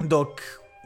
dok, 0.00 0.28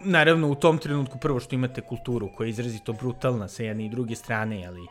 naravno, 0.04 0.48
u 0.48 0.54
tom 0.54 0.78
trenutku 0.78 1.18
prvo 1.18 1.40
što 1.40 1.54
imate 1.54 1.80
kulturu 1.80 2.28
koja 2.36 2.46
je 2.46 2.50
izrazito 2.50 2.92
brutalna 2.92 3.48
sa 3.48 3.62
jedne 3.62 3.86
i 3.86 3.90
druge 3.90 4.14
strane, 4.14 4.66
ali 4.66 4.86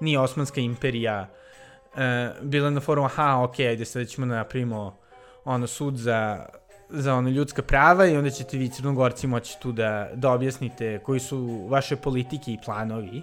nije 0.00 0.18
Osmanska 0.18 0.60
imperija 0.60 1.28
uh, 1.28 1.98
bila 2.42 2.70
na 2.70 2.80
forumu, 2.80 3.06
aha, 3.06 3.42
ok, 3.42 3.58
ajde 3.58 3.84
sad 3.84 4.08
ćemo 4.08 4.26
da 4.26 4.34
napravimo 4.34 4.96
ono 5.44 5.66
sud 5.66 5.96
za 5.96 6.46
za 6.90 7.14
ono 7.14 7.28
ljudska 7.28 7.62
prava 7.62 8.06
i 8.06 8.16
onda 8.16 8.30
ćete 8.30 8.58
vi 8.58 8.68
crnogorci 8.68 9.26
moći 9.26 9.60
tu 9.60 9.72
da, 9.72 10.10
da 10.14 10.30
objasnite 10.30 10.98
koji 10.98 11.20
su 11.20 11.66
vaše 11.70 11.96
politike 11.96 12.52
i 12.52 12.58
planovi, 12.64 13.22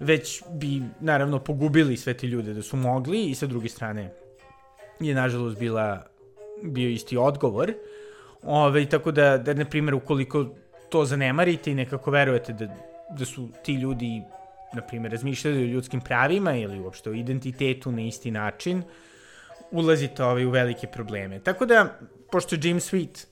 već 0.00 0.42
bi 0.50 0.82
naravno 1.00 1.38
pogubili 1.38 1.96
sve 1.96 2.14
te 2.14 2.26
ljude 2.26 2.54
da 2.54 2.62
su 2.62 2.76
mogli 2.76 3.24
i 3.24 3.34
sa 3.34 3.46
druge 3.46 3.68
strane 3.68 4.10
je 5.00 5.14
nažalost 5.14 5.58
bila, 5.58 6.02
bio 6.62 6.88
isti 6.88 7.16
odgovor. 7.16 7.72
Ove, 8.42 8.86
tako 8.86 9.12
da, 9.12 9.38
da, 9.38 9.54
na 9.54 9.64
primjer, 9.64 9.94
ukoliko 9.94 10.46
to 10.88 11.04
zanemarite 11.04 11.70
i 11.70 11.74
nekako 11.74 12.10
verujete 12.10 12.52
da, 12.52 12.66
da 13.18 13.24
su 13.24 13.48
ti 13.64 13.74
ljudi, 13.74 14.22
na 14.74 14.82
primjer, 14.82 15.12
razmišljali 15.12 15.62
o 15.62 15.66
ljudskim 15.66 16.00
pravima 16.00 16.56
ili 16.56 16.80
uopšte 16.80 17.10
o 17.10 17.14
identitetu 17.14 17.92
na 17.92 18.02
isti 18.02 18.30
način, 18.30 18.82
ulazite 19.70 20.24
ovaj, 20.24 20.44
u 20.44 20.50
velike 20.50 20.86
probleme. 20.86 21.40
Tako 21.40 21.66
da, 21.66 21.98
pošto 22.34 22.54
je 22.54 22.60
James 22.64 22.92
Sweet, 22.92 23.26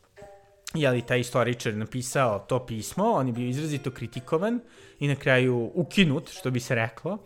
jeli, 0.75 1.03
taj 1.03 1.21
istoričar 1.21 1.75
napisao 1.75 2.39
to 2.39 2.67
pismo, 2.67 3.05
on 3.05 3.27
je 3.27 3.33
bio 3.33 3.49
izrazito 3.49 3.91
kritikovan 3.91 4.61
i 4.99 5.09
na 5.09 5.15
kraju 5.15 5.71
ukinut, 5.75 6.31
što 6.31 6.51
bi 6.51 6.61
se 6.61 6.75
reklo, 6.75 7.19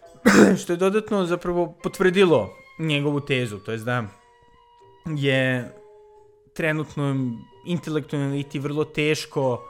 što 0.60 0.72
je 0.72 0.76
dodatno 0.76 1.26
zapravo 1.26 1.78
potvrdilo 1.82 2.50
njegovu 2.78 3.20
tezu, 3.20 3.58
to 3.58 3.72
je 3.72 3.78
da 3.78 4.04
je 5.06 5.72
trenutno 6.54 7.36
intelektualno 7.66 8.28
eliti 8.28 8.58
vrlo 8.58 8.84
teško 8.84 9.62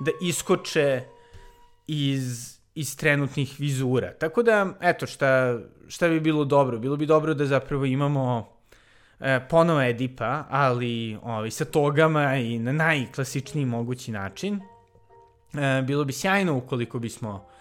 da 0.00 0.10
iskoče 0.22 1.02
iz, 1.86 2.56
iz 2.74 2.96
trenutnih 2.96 3.54
vizura. 3.58 4.14
Tako 4.18 4.42
da, 4.42 4.74
eto, 4.80 5.06
šta, 5.06 5.58
šta 5.88 6.08
bi 6.08 6.20
bilo 6.20 6.44
dobro? 6.44 6.78
Bilo 6.78 6.96
bi 6.96 7.06
dobro 7.06 7.34
da 7.34 7.46
zapravo 7.46 7.84
imamo 7.84 8.51
e, 9.22 9.40
ponovo 9.48 9.82
Edipa, 9.82 10.44
ali 10.50 11.18
ovaj, 11.22 11.50
sa 11.50 11.64
togama 11.64 12.36
i 12.36 12.58
na 12.58 12.72
najklasičniji 12.72 13.66
mogući 13.66 14.12
način. 14.12 14.60
E, 15.54 15.82
bilo 15.82 16.04
bi 16.04 16.12
sjajno 16.12 16.56
ukoliko 16.56 16.98
bismo 16.98 17.52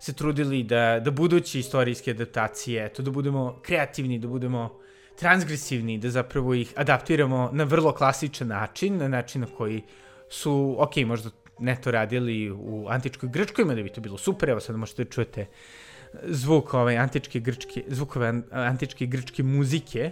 se 0.00 0.12
trudili 0.12 0.62
da, 0.62 1.00
da 1.04 1.10
buduće 1.10 1.58
istorijske 1.58 2.10
adaptacije, 2.10 2.86
eto, 2.86 3.02
da 3.02 3.10
budemo 3.10 3.58
kreativni, 3.62 4.18
da 4.18 4.28
budemo 4.28 4.80
transgresivni, 5.18 5.98
da 5.98 6.10
zapravo 6.10 6.54
ih 6.54 6.72
adaptiramo 6.76 7.50
na 7.52 7.64
vrlo 7.64 7.92
klasičan 7.92 8.48
način, 8.48 8.96
na 8.96 9.08
način 9.08 9.40
na 9.40 9.46
koji 9.46 9.82
su, 10.28 10.76
ok, 10.78 10.96
možda 10.96 11.30
ne 11.58 11.76
to 11.76 11.90
radili 11.90 12.50
u 12.50 12.86
antičkoj 12.88 13.28
Grčkoj, 13.28 13.64
da 13.64 13.82
bi 13.82 13.92
to 13.92 14.00
bilo 14.00 14.18
super, 14.18 14.48
evo 14.48 14.60
sad 14.60 14.76
možete 14.76 15.04
da 15.04 15.10
čujete 15.10 15.46
zvuk 16.22 16.74
ovaj, 16.74 16.98
antičke 16.98 17.40
grčke, 17.40 17.84
zvukove 17.88 18.42
antičke 18.50 19.06
grčke 19.06 19.42
muzike, 19.42 20.10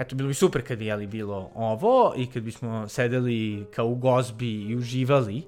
eto, 0.00 0.16
bilo 0.16 0.28
bi 0.28 0.34
super 0.34 0.66
kad 0.66 0.78
bi 0.78 0.86
jeli 0.86 1.06
bilo 1.06 1.50
ovo 1.54 2.14
i 2.16 2.26
kad 2.26 2.42
bismo 2.42 2.88
sedeli 2.88 3.66
kao 3.74 3.86
u 3.86 3.94
gozbi 3.94 4.62
i 4.62 4.76
uživali, 4.76 5.42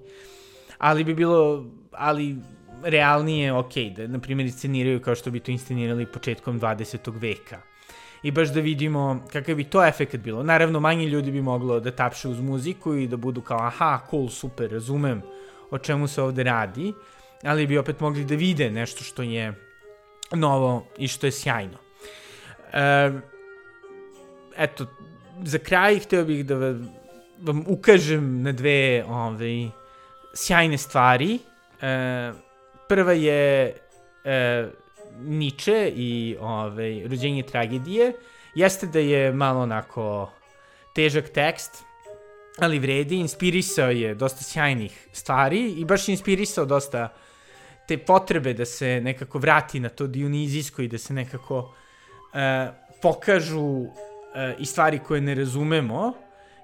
ali 0.79 1.05
bi 1.05 1.15
bilo, 1.15 1.65
ali 1.93 2.37
realnije, 2.83 3.53
ok, 3.53 3.73
da, 3.97 4.07
na 4.07 4.19
primjer, 4.19 4.47
insceniraju 4.47 5.01
kao 5.01 5.15
što 5.15 5.31
bi 5.31 5.41
to 5.41 5.51
inscenirali 5.51 6.07
početkom 6.07 6.61
20. 6.61 7.21
veka. 7.21 7.61
I 8.23 8.31
baš 8.31 8.53
da 8.53 8.61
vidimo 8.61 9.25
kakav 9.33 9.55
bi 9.55 9.65
to 9.65 9.85
efekt 9.87 10.17
bilo. 10.17 10.43
Naravno, 10.43 10.81
manje 10.81 11.07
ljudi 11.07 11.31
bi 11.31 11.43
moglo 11.43 11.81
da 11.81 11.91
tapše 11.91 12.29
uz 12.29 12.41
muziku 12.41 12.95
i 12.95 13.07
da 13.07 13.17
budu 13.17 13.41
kao, 13.41 13.59
aha, 13.59 14.01
cool, 14.11 14.29
super, 14.29 14.71
razumem 14.71 15.23
o 15.71 15.79
čemu 15.79 16.09
se 16.09 16.23
ovde 16.23 16.43
radi, 16.43 16.93
ali 17.43 17.67
bi 17.67 17.79
opet 17.79 18.01
mogli 18.01 18.25
da 18.25 18.35
vide 18.35 18.71
nešto 18.71 19.05
što 19.05 19.23
je 19.23 19.55
novo 20.33 20.87
i 20.99 21.09
što 21.09 21.27
je 21.27 21.33
sjajno. 21.33 21.79
E, 22.73 23.32
eto, 24.57 24.87
za 25.45 25.59
kraj 25.59 25.99
hteo 25.99 26.25
bih 26.25 26.47
da 26.47 26.57
vam 27.43 27.65
ukažem 27.67 28.43
na 28.43 28.53
dve 28.53 29.05
ovaj, 29.09 29.69
sjajne 30.35 30.79
stvari. 30.79 31.39
E, 31.81 32.33
prva 32.89 33.13
je 33.13 33.75
e, 34.25 34.69
Nietzsche 35.21 35.93
i 35.97 36.37
ovaj, 36.41 37.03
rođenje 37.09 37.43
tragedije. 37.43 38.13
Jeste 38.55 38.87
da 38.87 38.99
je 38.99 39.33
malo 39.33 39.61
onako 39.61 40.31
težak 40.95 41.29
tekst, 41.29 41.85
ali 42.59 42.79
vredi, 42.79 43.17
inspirisao 43.17 43.91
je 43.91 44.15
dosta 44.15 44.45
sjajnih 44.45 45.09
stvari 45.13 45.73
i 45.73 45.85
baš 45.85 46.09
inspirisao 46.09 46.65
dosta 46.65 47.09
te 47.89 47.99
potrebe 47.99 48.55
da 48.55 48.65
se 48.65 49.01
nekako 49.01 49.39
vrati 49.39 49.81
na 49.81 49.89
to 49.89 50.07
dionizijsko 50.07 50.83
i 50.83 50.89
da 50.89 50.99
se 50.99 51.15
nekako 51.15 51.59
uh, 51.59 52.75
pokažu 53.03 53.87
e, 54.35 54.55
i 54.59 54.67
stvari 54.67 54.99
koje 54.99 55.21
ne 55.21 55.35
razumemo 55.35 56.13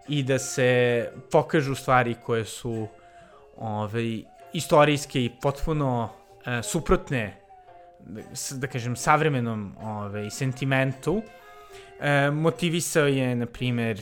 i 0.08 0.22
da 0.22 0.38
se 0.38 1.10
pokažu 1.30 1.74
stvari 1.74 2.14
koje 2.24 2.44
su 2.44 2.88
ovaj, 3.56 4.22
istorijske 4.52 5.24
i 5.24 5.30
potpuno 5.42 6.08
e, 6.46 6.62
suprotne 6.62 7.36
da 8.50 8.66
kažem 8.66 8.96
savremenom 8.96 9.76
ovaj, 9.82 10.30
sentimentu. 10.30 11.22
E, 12.00 12.30
motivisao 12.30 13.06
je 13.06 13.34
na 13.36 13.46
primer 13.46 14.00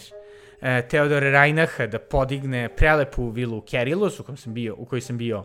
e, 0.61 0.83
Teodora 0.89 1.31
Rajnaha 1.31 1.87
da 1.87 1.99
podigne 1.99 2.69
prelepu 2.69 3.31
vilu 3.31 3.61
Kerilos 3.61 4.21
u 4.21 4.25
kojoj 4.25 4.37
sam 4.37 4.55
bio, 4.55 4.75
u 4.79 4.85
kojoj 4.85 5.01
sam 5.01 5.19
bio 5.19 5.45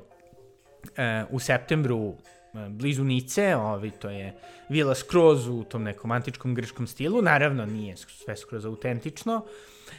e, 0.98 1.24
u 1.30 1.40
septembru 1.40 2.16
blizu 2.54 3.04
Nice, 3.04 3.56
ovi, 3.56 3.92
to 3.92 4.10
je 4.10 4.34
vila 4.70 4.96
skroz 4.96 5.48
u 5.48 5.64
tom 5.64 5.84
nekom 5.84 6.12
antičkom 6.12 6.56
grčkom 6.56 6.88
stilu, 6.88 7.22
naravno 7.22 7.66
nije 7.66 7.98
sve 7.98 8.38
skroz 8.38 8.66
autentično, 8.66 9.46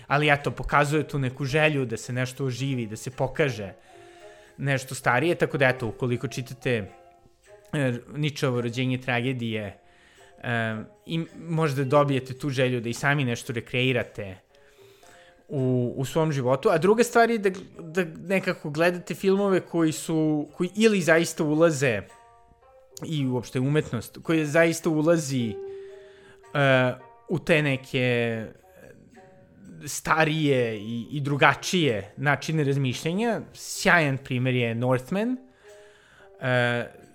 ali 0.07 0.33
eto, 0.33 0.51
pokazuje 0.51 1.09
tu 1.09 1.19
neku 1.19 1.45
želju 1.45 1.87
da 1.87 1.97
se 1.97 2.13
nešto 2.13 2.45
oživi, 2.45 2.87
da 2.87 2.97
se 2.97 3.11
pokaže 3.11 3.73
nešto 4.59 4.95
starije, 4.95 5.35
tako 5.35 5.59
da 5.59 5.69
eto, 5.69 5.87
ukoliko 5.87 6.29
čitate 6.29 6.91
e, 7.73 7.93
Ničevo 8.15 8.61
rođenje 8.61 8.99
tragedije, 8.99 9.79
e, 10.43 10.77
i 11.07 11.25
možda 11.49 11.85
dobijete 11.85 12.39
tu 12.39 12.51
želju 12.51 12.81
da 12.81 12.89
i 12.89 12.95
sami 12.95 13.25
nešto 13.25 13.53
rekreirate 13.53 14.37
u, 15.49 15.95
u 15.97 16.05
svom 16.05 16.33
životu, 16.33 16.71
a 16.71 16.79
druga 16.79 17.05
stvar 17.05 17.31
je 17.31 17.39
da, 17.39 17.51
da 17.79 18.05
nekako 18.05 18.71
gledate 18.71 19.15
filmove 19.15 19.61
koji 19.61 19.93
su, 19.93 20.49
koji 20.57 20.71
ili 20.77 21.01
zaista 21.01 21.45
ulaze 21.45 22.03
i 23.07 23.27
uopšte 23.27 23.61
umetnost, 23.61 24.19
koji 24.23 24.47
zaista 24.47 24.91
ulazi 24.91 25.55
uh, 25.55 26.99
u 27.29 27.39
te 27.39 27.63
neke 27.63 28.47
starije 29.87 30.79
i, 30.81 31.07
i 31.11 31.21
drugačije 31.21 32.13
načine 32.17 32.65
razmišljanja. 32.65 33.41
Sjajan 33.55 34.19
primer 34.19 34.55
je 34.55 34.75
Northman. 34.75 35.31
Uh, 35.31 36.47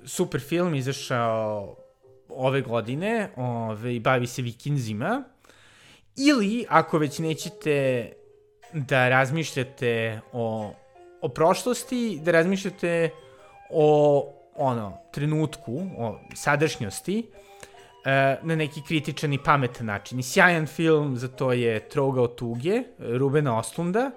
super 0.05 0.41
film 0.41 0.75
izašao 0.75 1.75
ove 2.29 2.61
godine, 2.61 3.29
ove, 3.35 3.99
bavi 3.99 4.27
se 4.27 4.41
vikinzima. 4.41 5.23
Ili, 6.15 6.65
ako 6.69 6.97
već 6.97 7.19
nećete 7.19 8.11
da 8.73 9.09
razmišljate 9.09 10.19
o, 10.33 10.73
o 11.21 11.29
prošlosti, 11.29 12.19
da 12.23 12.31
razmišljate 12.31 13.09
o 13.69 14.33
ono, 14.57 14.97
trenutku, 15.11 15.81
o 15.97 16.19
sadašnjosti, 16.35 17.25
e, 18.05 18.37
na 18.43 18.55
neki 18.55 18.81
kritičan 18.87 19.33
i 19.33 19.43
pametan 19.43 19.85
način. 19.85 20.19
I 20.19 20.23
sjajan 20.23 20.67
film 20.67 21.17
za 21.17 21.27
to 21.27 21.51
je 21.51 21.79
Trogao 21.79 22.27
tuge, 22.27 22.83
Rubena 22.99 23.57
Oslunda, 23.57 24.11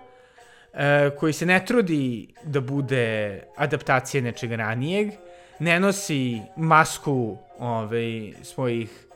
e, 0.73 1.11
koji 1.19 1.33
se 1.33 1.47
ne 1.47 1.65
trudi 1.67 2.35
da 2.45 2.61
bude 2.61 3.43
adaptacija 3.57 4.23
nečega 4.23 4.57
ranijeg, 4.57 5.11
ne 5.59 5.81
nosi 5.81 6.41
masku 6.57 7.37
ovaj, 7.59 8.33
svojih 8.43 9.07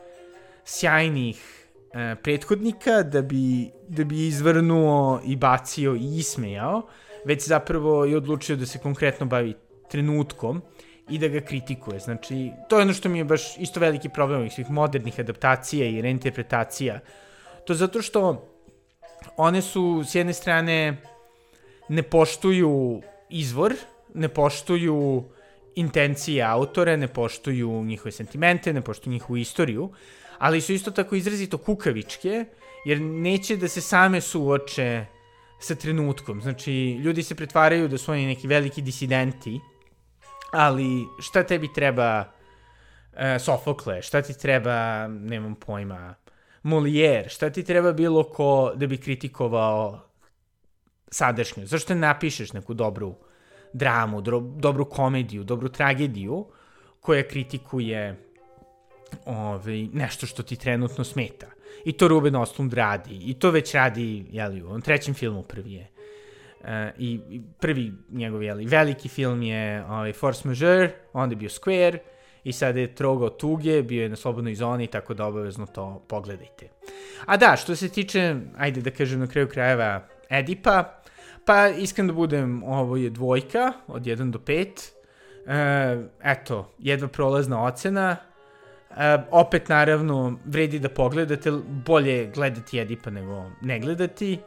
sjajnih 0.64 1.66
e, 1.92 2.14
prethodnika 2.22 3.02
da 3.02 3.22
bi, 3.22 3.70
da 3.88 4.04
bi 4.04 4.26
izvrnuo 4.26 5.20
i 5.24 5.36
bacio 5.36 5.94
i 5.94 6.18
ismejao, 6.18 6.82
već 7.24 7.48
zapravo 7.48 8.04
je 8.04 8.16
odlučio 8.16 8.56
da 8.56 8.66
se 8.66 8.78
konkretno 8.78 9.26
bavi 9.26 9.54
trenutkom 9.90 10.62
i 11.10 11.18
da 11.18 11.28
ga 11.28 11.40
kritikuje. 11.40 12.00
Znači, 12.00 12.50
to 12.68 12.76
je 12.76 12.82
ono 12.82 12.92
što 12.92 13.08
mi 13.08 13.18
je 13.18 13.24
baš 13.24 13.58
isto 13.58 13.80
veliki 13.80 14.08
problem 14.08 14.40
ovih 14.40 14.52
svih 14.52 14.70
modernih 14.70 15.20
adaptacija 15.20 15.86
i 15.88 16.02
reinterpretacija. 16.02 17.00
To 17.64 17.74
zato 17.74 18.02
što 18.02 18.48
one 19.36 19.62
su 19.62 20.04
s 20.06 20.14
jedne 20.14 20.32
strane 20.32 20.96
ne 21.88 22.02
poštuju 22.02 23.02
izvor, 23.30 23.74
ne 24.14 24.28
poštuju 24.28 25.24
intencije 25.74 26.42
autora, 26.42 26.96
ne 26.96 27.08
poštuju 27.08 27.84
njihove 27.84 28.12
sentimente, 28.12 28.72
ne 28.72 28.80
poštuju 28.80 29.12
njihovu 29.12 29.36
istoriju, 29.36 29.90
ali 30.38 30.60
su 30.60 30.72
isto 30.72 30.90
tako 30.90 31.16
izrazito 31.16 31.58
kukavičke, 31.58 32.44
jer 32.84 33.00
neće 33.00 33.56
da 33.56 33.68
se 33.68 33.80
same 33.80 34.20
suoče 34.20 35.06
sa 35.60 35.74
trenutkom. 35.74 36.40
Znači, 36.40 36.72
ljudi 36.92 37.22
se 37.22 37.34
pretvaraju 37.34 37.88
da 37.88 37.98
su 37.98 38.12
oni 38.12 38.26
neki 38.26 38.46
veliki 38.46 38.82
disidenti, 38.82 39.60
ali 40.54 41.06
šta 41.20 41.42
tebi 41.42 41.72
treba 41.72 42.24
uh, 43.12 43.18
Sofokle, 43.40 44.02
šta 44.02 44.22
ti 44.22 44.38
treba, 44.38 45.08
nemam 45.08 45.54
pojma, 45.54 46.14
Molière, 46.64 47.28
šta 47.28 47.50
ti 47.50 47.62
treba 47.64 47.92
bilo 47.92 48.22
ko 48.24 48.72
da 48.76 48.86
bi 48.86 48.96
kritikovao 48.96 50.00
sadašnju? 51.10 51.66
Zašto 51.66 51.94
ne 51.94 52.00
napišeš 52.00 52.52
neku 52.52 52.74
dobru 52.74 53.14
dramu, 53.72 54.20
dro, 54.20 54.40
dobru 54.40 54.84
komediju, 54.84 55.44
dobru 55.44 55.68
tragediju 55.68 56.46
koja 57.00 57.28
kritikuje 57.28 58.16
ovaj, 59.26 59.88
nešto 59.92 60.26
što 60.26 60.42
ti 60.42 60.56
trenutno 60.56 61.04
smeta. 61.04 61.46
I 61.84 61.92
to 61.92 62.08
Ruben 62.08 62.36
Ostlund 62.36 62.72
radi. 62.72 63.20
I 63.26 63.34
to 63.34 63.50
već 63.50 63.74
radi, 63.74 64.26
jeli, 64.30 64.62
u 64.62 64.66
ovom 64.66 64.80
trećem 64.80 65.14
filmu 65.14 65.42
prvi 65.42 65.72
je. 65.72 65.93
Uh, 66.64 66.70
i, 66.98 67.20
i 67.30 67.42
prvi 67.60 67.92
njegov, 68.10 68.42
jeli, 68.42 68.66
veliki 68.66 69.08
film 69.08 69.42
je 69.42 69.84
ovaj, 69.84 70.12
Force 70.12 70.48
Majeure, 70.48 70.90
onda 71.12 71.32
je 71.32 71.36
bio 71.36 71.48
Square, 71.48 71.98
i 72.44 72.52
sada 72.52 72.80
je 72.80 72.94
trogao 72.94 73.30
tuge, 73.30 73.82
bio 73.82 74.02
je 74.02 74.08
na 74.08 74.16
slobodnoj 74.16 74.54
zoni, 74.54 74.86
tako 74.86 75.14
da 75.14 75.26
obavezno 75.26 75.66
to 75.66 76.04
pogledajte. 76.08 76.68
A 77.26 77.36
da, 77.36 77.56
što 77.56 77.76
se 77.76 77.88
tiče, 77.88 78.36
ajde 78.58 78.80
da 78.80 78.90
kažem 78.90 79.20
na 79.20 79.26
kraju 79.26 79.48
krajeva 79.48 80.08
Edipa, 80.30 81.00
pa 81.44 81.68
iskreno 81.68 82.12
da 82.12 82.16
budem, 82.16 82.62
ovo 82.62 82.96
je 82.96 83.10
dvojka 83.10 83.72
od 83.86 84.02
1 84.02 84.30
do 84.30 84.38
5. 84.38 84.66
E, 85.46 86.08
eto, 86.22 86.74
jedva 86.78 87.08
prolazna 87.08 87.64
ocena, 87.64 88.16
E, 88.96 89.18
opet, 89.30 89.68
naravno, 89.68 90.38
vredi 90.44 90.78
da 90.78 90.88
pogledate, 90.88 91.52
bolje 91.86 92.30
gledati 92.34 92.78
Edipa 92.78 93.10
nego 93.10 93.50
ne 93.60 93.80
gledati, 93.80 94.38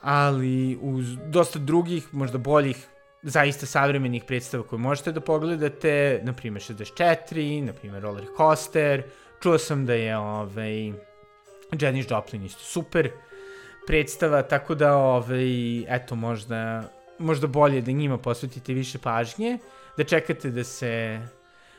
ali 0.00 0.78
uz 0.80 1.16
dosta 1.26 1.58
drugih, 1.58 2.14
možda 2.14 2.38
boljih, 2.38 2.86
zaista 3.22 3.66
savremenih 3.66 4.24
predstava 4.24 4.64
koje 4.64 4.80
možete 4.80 5.12
da 5.12 5.20
pogledate, 5.20 6.20
na 6.22 6.32
primjer 6.32 6.62
64, 6.62 7.64
na 7.64 7.72
primjer 7.72 8.02
Roller 8.02 8.26
Coaster, 8.36 9.02
čuo 9.42 9.58
sam 9.58 9.86
da 9.86 9.94
je 9.94 10.16
ovaj, 10.16 10.92
Janis 11.80 12.06
Joplin 12.10 12.44
isto 12.44 12.64
super 12.64 13.10
predstava, 13.86 14.42
tako 14.42 14.74
da, 14.74 14.96
ovaj, 14.96 15.80
eto, 15.96 16.14
možda, 16.14 16.82
možda 17.18 17.46
bolje 17.46 17.80
da 17.80 17.92
njima 17.92 18.18
posvetite 18.18 18.72
više 18.72 18.98
pažnje, 18.98 19.58
da 19.96 20.04
čekate 20.04 20.50
da 20.50 20.64
se 20.64 21.20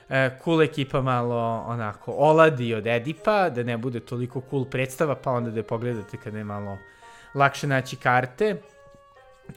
e, 0.10 0.30
cool 0.44 0.62
ekipa 0.62 1.02
malo 1.02 1.66
onako 1.68 2.12
oladi 2.12 2.74
od 2.74 2.88
Edipa, 2.88 3.50
da 3.50 3.64
ne 3.64 3.78
bude 3.78 4.00
toliko 4.00 4.42
cool 4.50 4.66
predstava, 4.66 5.16
pa 5.16 5.32
onda 5.32 5.52
da 5.52 5.60
je 5.60 5.64
pogledate 5.64 6.18
kada 6.24 6.38
je 6.38 6.44
malo 6.44 6.78
lakše 7.36 7.68
naći 7.68 7.96
karte. 7.96 8.56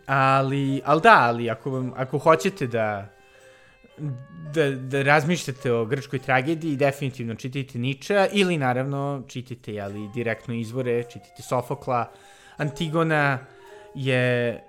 Ali, 0.07 0.83
ali 0.85 1.01
da, 1.01 1.19
ali 1.21 1.51
ako, 1.51 1.71
vam, 1.71 1.93
ako 1.97 2.19
hoćete 2.19 2.67
da, 2.67 3.07
da, 4.55 4.71
da 4.71 5.03
razmišljate 5.03 5.73
o 5.73 5.85
grčkoj 5.85 6.19
tragediji, 6.19 6.77
definitivno 6.77 7.35
čitajte 7.35 7.79
Niča 7.79 8.27
ili 8.33 8.59
naravno 8.59 9.23
čitajte 9.29 9.81
ali, 9.81 10.09
direktno 10.15 10.55
izvore, 10.55 11.03
čitajte 11.03 11.43
Sofokla. 11.43 12.11
Antigona 12.57 13.39
je 13.95 14.61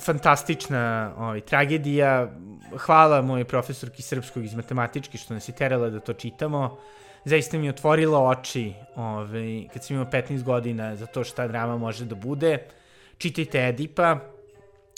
fantastična 0.00 1.14
ovaj, 1.18 1.40
tragedija. 1.40 2.30
Hvala 2.78 3.22
mojoj 3.22 3.44
profesorki 3.44 4.02
srpskog 4.02 4.44
iz 4.44 4.54
matematički 4.54 5.18
što 5.18 5.34
nas 5.34 5.48
je 5.48 5.54
terala 5.54 5.90
da 5.90 6.00
to 6.00 6.12
čitamo. 6.12 6.78
Zaista 7.26 7.58
mi 7.58 7.68
otvorila 7.68 8.28
oči 8.28 8.72
ovaj, 8.96 9.68
kad 9.72 9.84
sam 9.84 9.96
imao 9.96 10.10
15 10.10 10.42
godina 10.42 10.96
za 10.96 11.06
to 11.06 11.24
šta 11.24 11.48
drama 11.48 11.76
može 11.76 12.04
da 12.04 12.14
bude. 12.14 12.58
Čitajte 13.18 13.68
Edipa, 13.68 14.18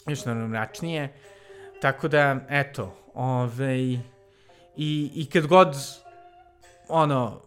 još 0.06 0.24
naravno 0.24 0.48
mračnije. 0.48 1.08
Tako 1.80 2.08
da, 2.08 2.36
eto, 2.50 2.96
ovaj, 3.14 3.78
i, 4.76 5.10
i 5.14 5.26
kad 5.32 5.46
god 5.46 5.76
ono, 6.88 7.40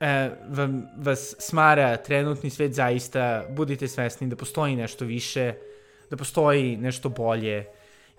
e, 0.00 0.30
vam, 0.48 0.86
vas 0.96 1.34
smara 1.38 1.96
trenutni 1.96 2.50
svet 2.50 2.74
zaista, 2.74 3.44
budite 3.50 3.88
svesni 3.88 4.28
da 4.28 4.36
postoji 4.36 4.76
nešto 4.76 5.04
više, 5.04 5.54
da 6.10 6.16
postoji 6.16 6.76
nešto 6.76 7.08
bolje 7.08 7.66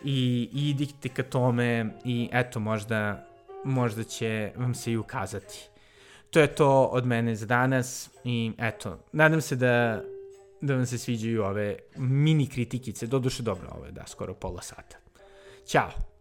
i, 0.03 0.49
i 0.53 0.69
idite 0.69 1.09
ka 1.09 1.23
tome 1.23 1.89
i 2.05 2.29
eto 2.31 2.59
možda, 2.59 3.25
možda 3.65 4.03
će 4.03 4.51
vam 4.55 4.75
se 4.75 4.91
i 4.91 4.97
ukazati. 4.97 5.69
To 6.29 6.39
je 6.39 6.47
to 6.47 6.83
od 6.85 7.05
mene 7.05 7.35
za 7.35 7.45
danas 7.45 8.09
i 8.23 8.51
eto, 8.57 8.99
nadam 9.11 9.41
se 9.41 9.55
da, 9.55 10.01
da 10.61 10.75
vam 10.75 10.85
se 10.85 10.97
sviđaju 10.97 11.43
ove 11.43 11.77
mini 11.97 12.47
kritikice, 12.47 13.07
doduše 13.07 13.43
dobro, 13.43 13.67
ovo 13.75 13.85
je 13.85 13.91
da, 13.91 14.07
skoro 14.07 14.33
pola 14.33 14.61
sata. 14.61 14.97
Ćao! 15.65 16.16